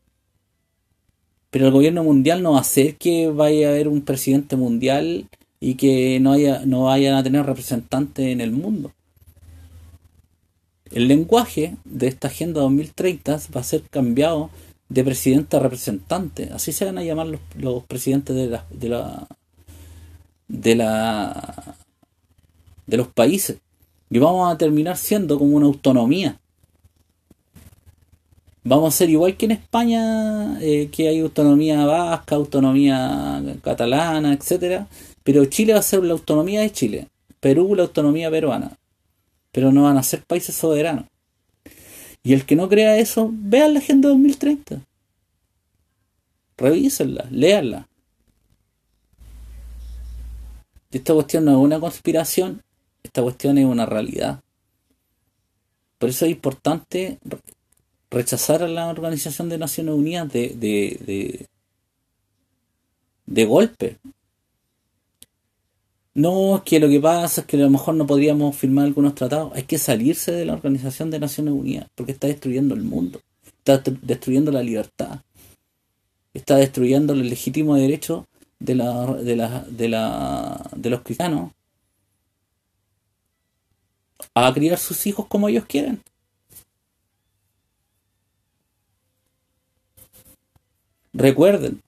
Pero 1.49 1.67
el 1.67 1.73
gobierno 1.73 2.03
mundial 2.03 2.41
no 2.41 2.51
va 2.51 2.59
a 2.59 2.61
hacer 2.61 2.95
que 2.95 3.27
vaya 3.29 3.67
a 3.67 3.71
haber 3.71 3.87
un 3.87 4.01
presidente 4.01 4.55
mundial 4.55 5.27
y 5.59 5.75
que 5.75 6.19
no, 6.19 6.33
haya, 6.33 6.61
no 6.65 6.83
vayan 6.83 7.15
a 7.15 7.23
tener 7.23 7.45
representantes 7.45 8.27
en 8.27 8.39
el 8.39 8.51
mundo. 8.51 8.91
El 10.91 11.07
lenguaje 11.07 11.75
de 11.85 12.07
esta 12.07 12.27
Agenda 12.27 12.61
2030 12.61 13.39
va 13.55 13.61
a 13.61 13.63
ser 13.63 13.81
cambiado 13.89 14.51
de 14.89 15.03
presidente 15.03 15.57
a 15.57 15.59
representante. 15.59 16.49
Así 16.53 16.71
se 16.71 16.85
van 16.85 16.99
a 16.99 17.03
llamar 17.03 17.27
los, 17.27 17.41
los 17.57 17.83
presidentes 17.83 18.35
de 18.35 18.47
la, 18.47 18.65
de 18.69 18.89
la 18.89 19.27
de 20.47 20.75
la 20.75 21.77
de 22.85 22.97
los 22.97 23.07
países. 23.07 23.57
Y 24.11 24.19
vamos 24.19 24.53
a 24.53 24.57
terminar 24.57 24.97
siendo 24.97 25.39
como 25.39 25.55
una 25.55 25.65
autonomía 25.65 26.39
vamos 28.63 28.93
a 28.93 28.97
ser 28.97 29.09
igual 29.09 29.35
que 29.37 29.45
en 29.45 29.51
España, 29.51 30.59
eh, 30.61 30.89
que 30.91 31.09
hay 31.09 31.19
autonomía 31.19 31.85
vasca, 31.85 32.35
autonomía 32.35 33.41
catalana, 33.61 34.33
etcétera, 34.33 34.87
pero 35.23 35.45
Chile 35.45 35.73
va 35.73 35.79
a 35.79 35.83
ser 35.83 36.03
la 36.03 36.13
autonomía 36.13 36.61
de 36.61 36.71
Chile, 36.71 37.07
Perú 37.39 37.75
la 37.75 37.83
autonomía 37.83 38.31
peruana, 38.31 38.77
pero 39.51 39.71
no 39.71 39.83
van 39.83 39.97
a 39.97 40.03
ser 40.03 40.23
países 40.23 40.55
soberanos. 40.55 41.05
Y 42.23 42.33
el 42.33 42.45
que 42.45 42.55
no 42.55 42.69
crea 42.69 42.97
eso, 42.97 43.29
vean 43.33 43.73
la 43.73 43.79
Agenda 43.79 44.07
2030. 44.09 44.81
Revísenla, 46.57 47.27
léanla. 47.29 47.87
Esta 50.89 51.13
cuestión 51.13 51.45
no 51.45 51.51
es 51.51 51.57
una 51.57 51.79
conspiración, 51.79 52.61
esta 53.01 53.21
cuestión 53.21 53.57
es 53.57 53.65
una 53.65 53.85
realidad. 53.85 54.41
Por 55.97 56.09
eso 56.09 56.25
es 56.25 56.31
importante 56.31 57.19
rechazar 58.13 58.63
a 58.63 58.67
la 58.67 58.87
Organización 58.87 59.49
de 59.49 59.57
Naciones 59.57 59.95
Unidas 59.95 60.31
de, 60.31 60.49
de, 60.49 61.47
de, 63.25 63.45
golpe. 63.45 63.97
No, 66.13 66.61
que 66.63 66.79
lo 66.79 66.87
que 66.87 66.99
pasa 66.99 67.41
es 67.41 67.47
que 67.47 67.57
a 67.57 67.61
lo 67.61 67.69
mejor 67.71 67.95
no 67.95 68.05
podríamos 68.05 68.55
firmar 68.55 68.85
algunos 68.85 69.15
tratados. 69.15 69.51
Hay 69.55 69.63
que 69.63 69.79
salirse 69.79 70.31
de 70.31 70.45
la 70.45 70.53
Organización 70.53 71.09
de 71.09 71.19
Naciones 71.19 71.53
Unidas 71.53 71.87
porque 71.95 72.11
está 72.11 72.27
destruyendo 72.27 72.75
el 72.75 72.83
mundo, 72.83 73.19
está 73.57 73.81
destruyendo 74.01 74.51
la 74.51 74.61
libertad, 74.61 75.21
está 76.33 76.57
destruyendo 76.57 77.13
el 77.13 77.27
legítimo 77.27 77.75
derecho 77.75 78.27
de, 78.59 78.75
la, 78.75 79.13
de, 79.15 79.35
la, 79.35 79.65
de, 79.67 79.89
la, 79.89 80.69
de 80.75 80.89
los 80.91 81.01
cristianos 81.01 81.51
a 84.35 84.53
criar 84.53 84.77
sus 84.77 85.05
hijos 85.07 85.27
como 85.27 85.47
ellos 85.49 85.65
quieren. 85.65 86.01
Recuerden, 91.13 91.81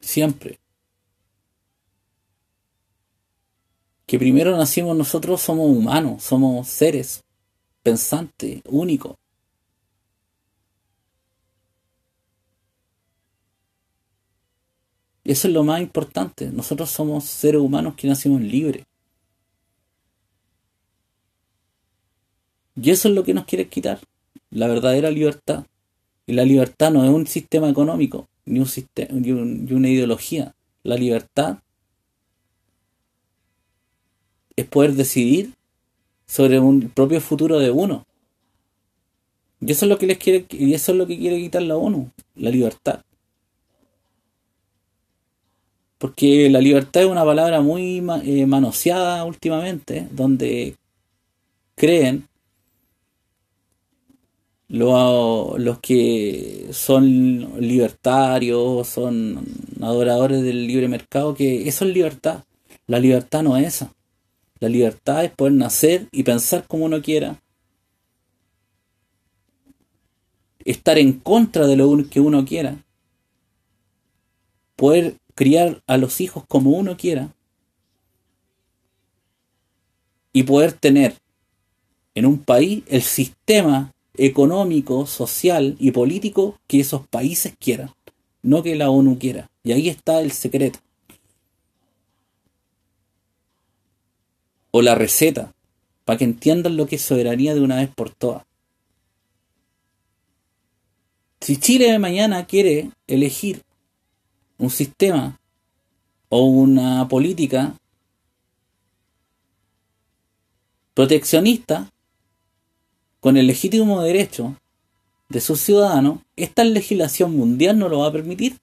siempre, 0.00 0.58
que 4.06 4.18
primero 4.18 4.56
nacimos 4.56 4.96
nosotros, 4.96 5.40
somos 5.40 5.68
humanos, 5.68 6.22
somos 6.22 6.68
seres 6.68 7.24
pensantes, 7.82 8.62
únicos. 8.66 9.16
Eso 15.24 15.48
es 15.48 15.54
lo 15.54 15.64
más 15.64 15.80
importante. 15.80 16.50
Nosotros 16.50 16.88
somos 16.90 17.24
seres 17.24 17.60
humanos 17.60 17.94
que 17.96 18.06
nacimos 18.06 18.40
libres. 18.40 18.86
Y 22.76 22.90
eso 22.90 23.08
es 23.08 23.14
lo 23.14 23.24
que 23.24 23.34
nos 23.34 23.44
quiere 23.44 23.68
quitar, 23.68 24.00
la 24.50 24.68
verdadera 24.68 25.10
libertad. 25.10 25.66
Y 26.26 26.32
la 26.32 26.44
libertad 26.44 26.90
no 26.90 27.04
es 27.04 27.10
un 27.10 27.26
sistema 27.26 27.68
económico, 27.68 28.28
ni, 28.44 28.58
un 28.58 28.66
sistema, 28.66 29.08
ni, 29.12 29.30
una 29.30 29.88
ideología. 29.88 30.54
La 30.82 30.96
libertad 30.96 31.58
es 34.56 34.66
poder 34.66 34.94
decidir 34.94 35.52
sobre 36.26 36.58
un 36.58 36.90
propio 36.90 37.20
futuro 37.20 37.58
de 37.58 37.70
uno. 37.70 38.04
Y 39.60 39.70
eso 39.70 39.84
es 39.84 39.88
lo 39.88 39.98
que 39.98 40.06
les 40.06 40.18
quiere, 40.18 40.46
y 40.50 40.74
eso 40.74 40.92
es 40.92 40.98
lo 40.98 41.06
que 41.06 41.18
quiere 41.18 41.38
quitar 41.38 41.62
la 41.62 41.76
ONU, 41.76 42.10
la 42.34 42.50
libertad. 42.50 43.02
Porque 45.98 46.50
la 46.50 46.60
libertad 46.60 47.02
es 47.02 47.08
una 47.08 47.24
palabra 47.24 47.60
muy 47.60 48.04
eh, 48.24 48.46
manoseada 48.46 49.24
últimamente, 49.24 50.08
donde 50.10 50.76
creen 51.74 52.28
los, 54.68 55.78
que 55.80 56.68
son 56.72 57.60
libertarios, 57.60 58.88
son 58.88 59.46
adoradores 59.80 60.42
del 60.42 60.66
libre 60.66 60.88
mercado, 60.88 61.34
que 61.34 61.68
eso 61.68 61.84
es 61.84 61.94
libertad. 61.94 62.44
La 62.86 62.98
libertad 62.98 63.42
no 63.42 63.56
es 63.56 63.66
esa. 63.66 63.92
La 64.58 64.68
libertad 64.68 65.24
es 65.24 65.30
poder 65.30 65.52
nacer 65.52 66.08
y 66.12 66.22
pensar 66.22 66.66
como 66.66 66.86
uno 66.86 67.02
quiera. 67.02 67.40
Estar 70.64 70.98
en 70.98 71.12
contra 71.20 71.66
de 71.66 71.76
lo 71.76 71.96
que 72.08 72.20
uno 72.20 72.44
quiera. 72.44 72.82
Poder 74.74 75.16
criar 75.34 75.82
a 75.86 75.96
los 75.96 76.20
hijos 76.20 76.44
como 76.48 76.70
uno 76.70 76.96
quiera. 76.96 77.32
Y 80.32 80.42
poder 80.42 80.72
tener 80.72 81.14
en 82.14 82.26
un 82.26 82.38
país 82.38 82.82
el 82.88 83.02
sistema 83.02 83.92
económico, 84.18 85.06
social 85.06 85.76
y 85.78 85.90
político 85.90 86.58
que 86.66 86.80
esos 86.80 87.06
países 87.06 87.54
quieran, 87.58 87.90
no 88.42 88.62
que 88.62 88.76
la 88.76 88.90
ONU 88.90 89.18
quiera. 89.18 89.50
Y 89.62 89.72
ahí 89.72 89.88
está 89.88 90.20
el 90.20 90.32
secreto. 90.32 90.78
O 94.70 94.82
la 94.82 94.94
receta, 94.94 95.52
para 96.04 96.18
que 96.18 96.24
entiendan 96.24 96.76
lo 96.76 96.86
que 96.86 96.96
es 96.96 97.02
soberanía 97.02 97.54
de 97.54 97.60
una 97.60 97.76
vez 97.76 97.88
por 97.88 98.10
todas. 98.10 98.44
Si 101.40 101.56
Chile 101.56 101.98
mañana 101.98 102.46
quiere 102.46 102.90
elegir 103.06 103.62
un 104.58 104.70
sistema 104.70 105.38
o 106.28 106.44
una 106.44 107.06
política 107.08 107.74
proteccionista, 110.94 111.92
con 113.26 113.36
el 113.36 113.48
legítimo 113.48 114.02
derecho 114.02 114.54
de 115.28 115.40
sus 115.40 115.60
ciudadanos, 115.60 116.20
esta 116.36 116.62
legislación 116.62 117.36
mundial 117.36 117.76
no 117.76 117.88
lo 117.88 117.98
va 117.98 118.06
a 118.06 118.12
permitir. 118.12 118.56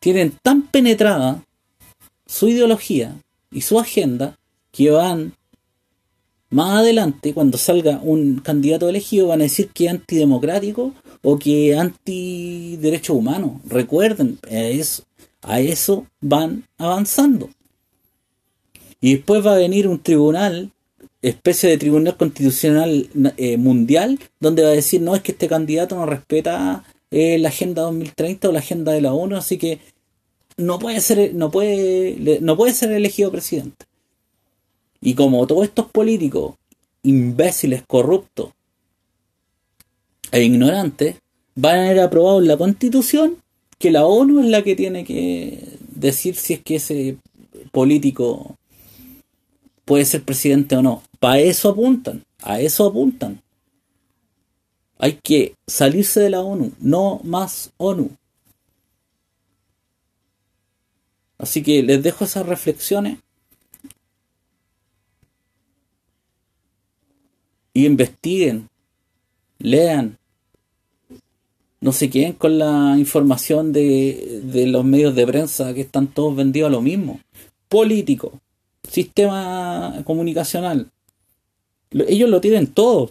Tienen 0.00 0.36
tan 0.42 0.66
penetrada 0.66 1.42
su 2.26 2.48
ideología 2.48 3.16
y 3.50 3.62
su 3.62 3.80
agenda 3.80 4.38
que 4.70 4.90
van 4.90 5.32
más 6.50 6.80
adelante, 6.80 7.32
cuando 7.32 7.56
salga 7.56 8.00
un 8.02 8.40
candidato 8.40 8.90
elegido, 8.90 9.28
van 9.28 9.40
a 9.40 9.44
decir 9.44 9.70
que 9.70 9.86
es 9.86 9.90
antidemocrático 9.90 10.92
o 11.22 11.38
que 11.38 11.72
es 11.72 11.78
antiderechos 11.78 13.16
humanos. 13.16 13.62
Recuerden, 13.64 14.38
a 14.46 14.60
eso, 14.64 15.04
a 15.40 15.60
eso 15.60 16.06
van 16.20 16.64
avanzando. 16.76 17.48
Y 19.00 19.14
después 19.14 19.46
va 19.46 19.54
a 19.54 19.58
venir 19.58 19.88
un 19.88 20.02
tribunal 20.02 20.70
especie 21.22 21.68
de 21.68 21.78
tribunal 21.78 22.16
constitucional 22.16 23.08
eh, 23.36 23.56
mundial 23.56 24.18
donde 24.40 24.62
va 24.62 24.68
a 24.68 24.72
decir 24.72 25.00
no 25.02 25.14
es 25.14 25.22
que 25.22 25.32
este 25.32 25.48
candidato 25.48 25.96
no 25.96 26.06
respeta 26.06 26.84
eh, 27.10 27.38
la 27.38 27.48
agenda 27.48 27.82
2030 27.82 28.48
o 28.48 28.52
la 28.52 28.60
agenda 28.60 28.92
de 28.92 29.02
la 29.02 29.12
ONU 29.12 29.36
así 29.36 29.58
que 29.58 29.80
no 30.56 30.78
puede 30.78 31.00
ser 31.00 31.34
no 31.34 31.50
puede 31.50 32.38
no 32.40 32.56
puede 32.56 32.72
ser 32.72 32.92
elegido 32.92 33.30
presidente 33.30 33.86
y 35.00 35.14
como 35.14 35.46
todos 35.46 35.64
estos 35.64 35.86
políticos 35.90 36.54
imbéciles 37.02 37.82
corruptos 37.86 38.50
e 40.32 40.42
ignorantes 40.42 41.16
van 41.54 41.78
a 41.80 41.92
ir 41.92 42.00
aprobados 42.00 42.42
en 42.42 42.48
la 42.48 42.56
constitución 42.56 43.36
que 43.78 43.90
la 43.90 44.06
ONU 44.06 44.40
es 44.40 44.46
la 44.46 44.62
que 44.62 44.76
tiene 44.76 45.04
que 45.04 45.64
decir 45.94 46.36
si 46.36 46.54
es 46.54 46.60
que 46.60 46.76
ese 46.76 47.16
político 47.72 48.56
puede 49.84 50.04
ser 50.04 50.22
presidente 50.22 50.76
o 50.76 50.82
no. 50.82 51.02
Para 51.20 51.40
eso 51.40 51.68
apuntan, 51.68 52.24
a 52.42 52.60
eso 52.60 52.86
apuntan. 52.86 53.42
Hay 54.98 55.20
que 55.22 55.54
salirse 55.66 56.18
de 56.18 56.30
la 56.30 56.40
ONU, 56.40 56.72
no 56.80 57.20
más 57.22 57.72
ONU. 57.76 58.10
Así 61.36 61.62
que 61.62 61.82
les 61.82 62.02
dejo 62.02 62.24
esas 62.24 62.46
reflexiones. 62.46 63.18
Y 67.74 67.84
investiguen, 67.86 68.68
lean, 69.58 70.18
no 71.80 71.92
se 71.92 72.10
queden 72.10 72.32
con 72.32 72.58
la 72.58 72.96
información 72.98 73.72
de, 73.72 74.40
de, 74.44 74.66
los 74.66 74.84
medios 74.84 75.14
de 75.14 75.26
prensa 75.26 75.72
que 75.72 75.82
están 75.82 76.08
todos 76.08 76.34
vendidos 76.34 76.68
a 76.68 76.72
lo 76.72 76.82
mismo. 76.82 77.20
Político, 77.68 78.40
sistema 78.82 80.02
comunicacional. 80.04 80.90
Ellos 81.90 82.28
lo 82.28 82.40
tienen 82.40 82.66
todo. 82.66 83.10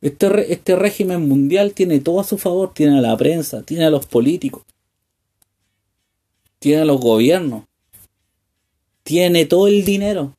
Este, 0.00 0.52
este 0.52 0.76
régimen 0.76 1.28
mundial 1.28 1.72
tiene 1.72 2.00
todo 2.00 2.20
a 2.20 2.24
su 2.24 2.38
favor. 2.38 2.72
Tiene 2.74 2.98
a 2.98 3.00
la 3.00 3.16
prensa, 3.16 3.62
tiene 3.62 3.84
a 3.84 3.90
los 3.90 4.06
políticos, 4.06 4.64
tiene 6.58 6.82
a 6.82 6.84
los 6.84 7.00
gobiernos, 7.00 7.64
tiene 9.02 9.46
todo 9.46 9.68
el 9.68 9.84
dinero. 9.84 10.34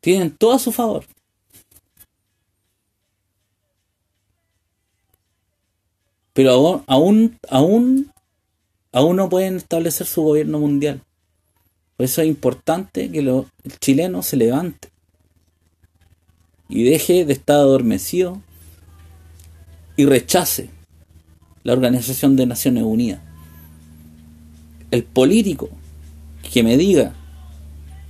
Tienen 0.00 0.36
todo 0.36 0.52
a 0.52 0.58
su 0.58 0.72
favor. 0.72 1.04
Pero 6.32 6.50
aún, 6.50 6.84
aún, 6.88 7.38
aún 7.48 8.12
aún 8.92 9.16
no 9.16 9.28
pueden 9.28 9.56
establecer 9.56 10.06
su 10.06 10.22
gobierno 10.22 10.58
mundial. 10.58 11.02
Por 12.02 12.06
eso 12.08 12.20
es 12.20 12.26
importante 12.26 13.12
que 13.12 13.20
el 13.20 13.46
chileno 13.78 14.24
se 14.24 14.36
levante 14.36 14.88
y 16.68 16.82
deje 16.82 17.24
de 17.24 17.32
estar 17.32 17.54
adormecido 17.54 18.42
y 19.96 20.06
rechace 20.06 20.68
la 21.62 21.74
Organización 21.74 22.34
de 22.34 22.46
Naciones 22.46 22.82
Unidas. 22.82 23.20
El 24.90 25.04
político 25.04 25.68
que 26.52 26.64
me 26.64 26.76
diga 26.76 27.14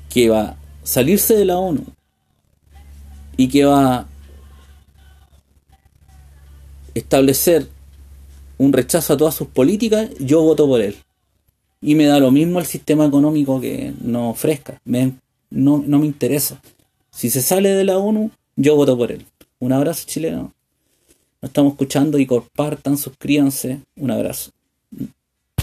que 0.09 0.31
va 0.31 0.43
a 0.43 0.57
salirse 0.83 1.37
de 1.37 1.45
la 1.45 1.59
ONU 1.59 1.85
y 3.37 3.49
que 3.49 3.67
va 3.67 3.95
a 3.95 4.07
establecer 6.95 7.69
un 8.57 8.73
rechazo 8.73 9.13
a 9.13 9.17
todas 9.19 9.35
sus 9.35 9.49
políticas, 9.49 10.09
yo 10.19 10.41
voto 10.41 10.67
por 10.67 10.81
él. 10.81 10.97
Y 11.83 11.97
me 11.97 12.07
da 12.07 12.21
lo 12.21 12.31
mismo 12.31 12.61
el 12.61 12.67
sistema 12.67 13.05
económico 13.05 13.61
que 13.61 13.93
nos 14.01 14.37
ofrezca. 14.37 14.81
no, 14.85 15.13
no 15.51 15.99
me 15.99 16.07
interesa. 16.07 16.63
Si 17.11 17.29
se 17.29 17.43
sale 17.43 17.71
de 17.71 17.85
la 17.85 17.99
ONU, 17.99 18.31
yo 18.57 18.77
voto 18.77 18.97
por 18.97 19.13
él. 19.13 19.27
Un 19.59 19.73
abrazo 19.73 20.05
chileno. 20.07 20.55
Nos 21.43 21.51
estamos 21.51 21.73
escuchando 21.73 22.19
y 22.19 22.27
compartan, 22.27 22.97
suscríbanse. 22.97 23.81
Un 23.97 24.11
abrazo. 24.13 24.53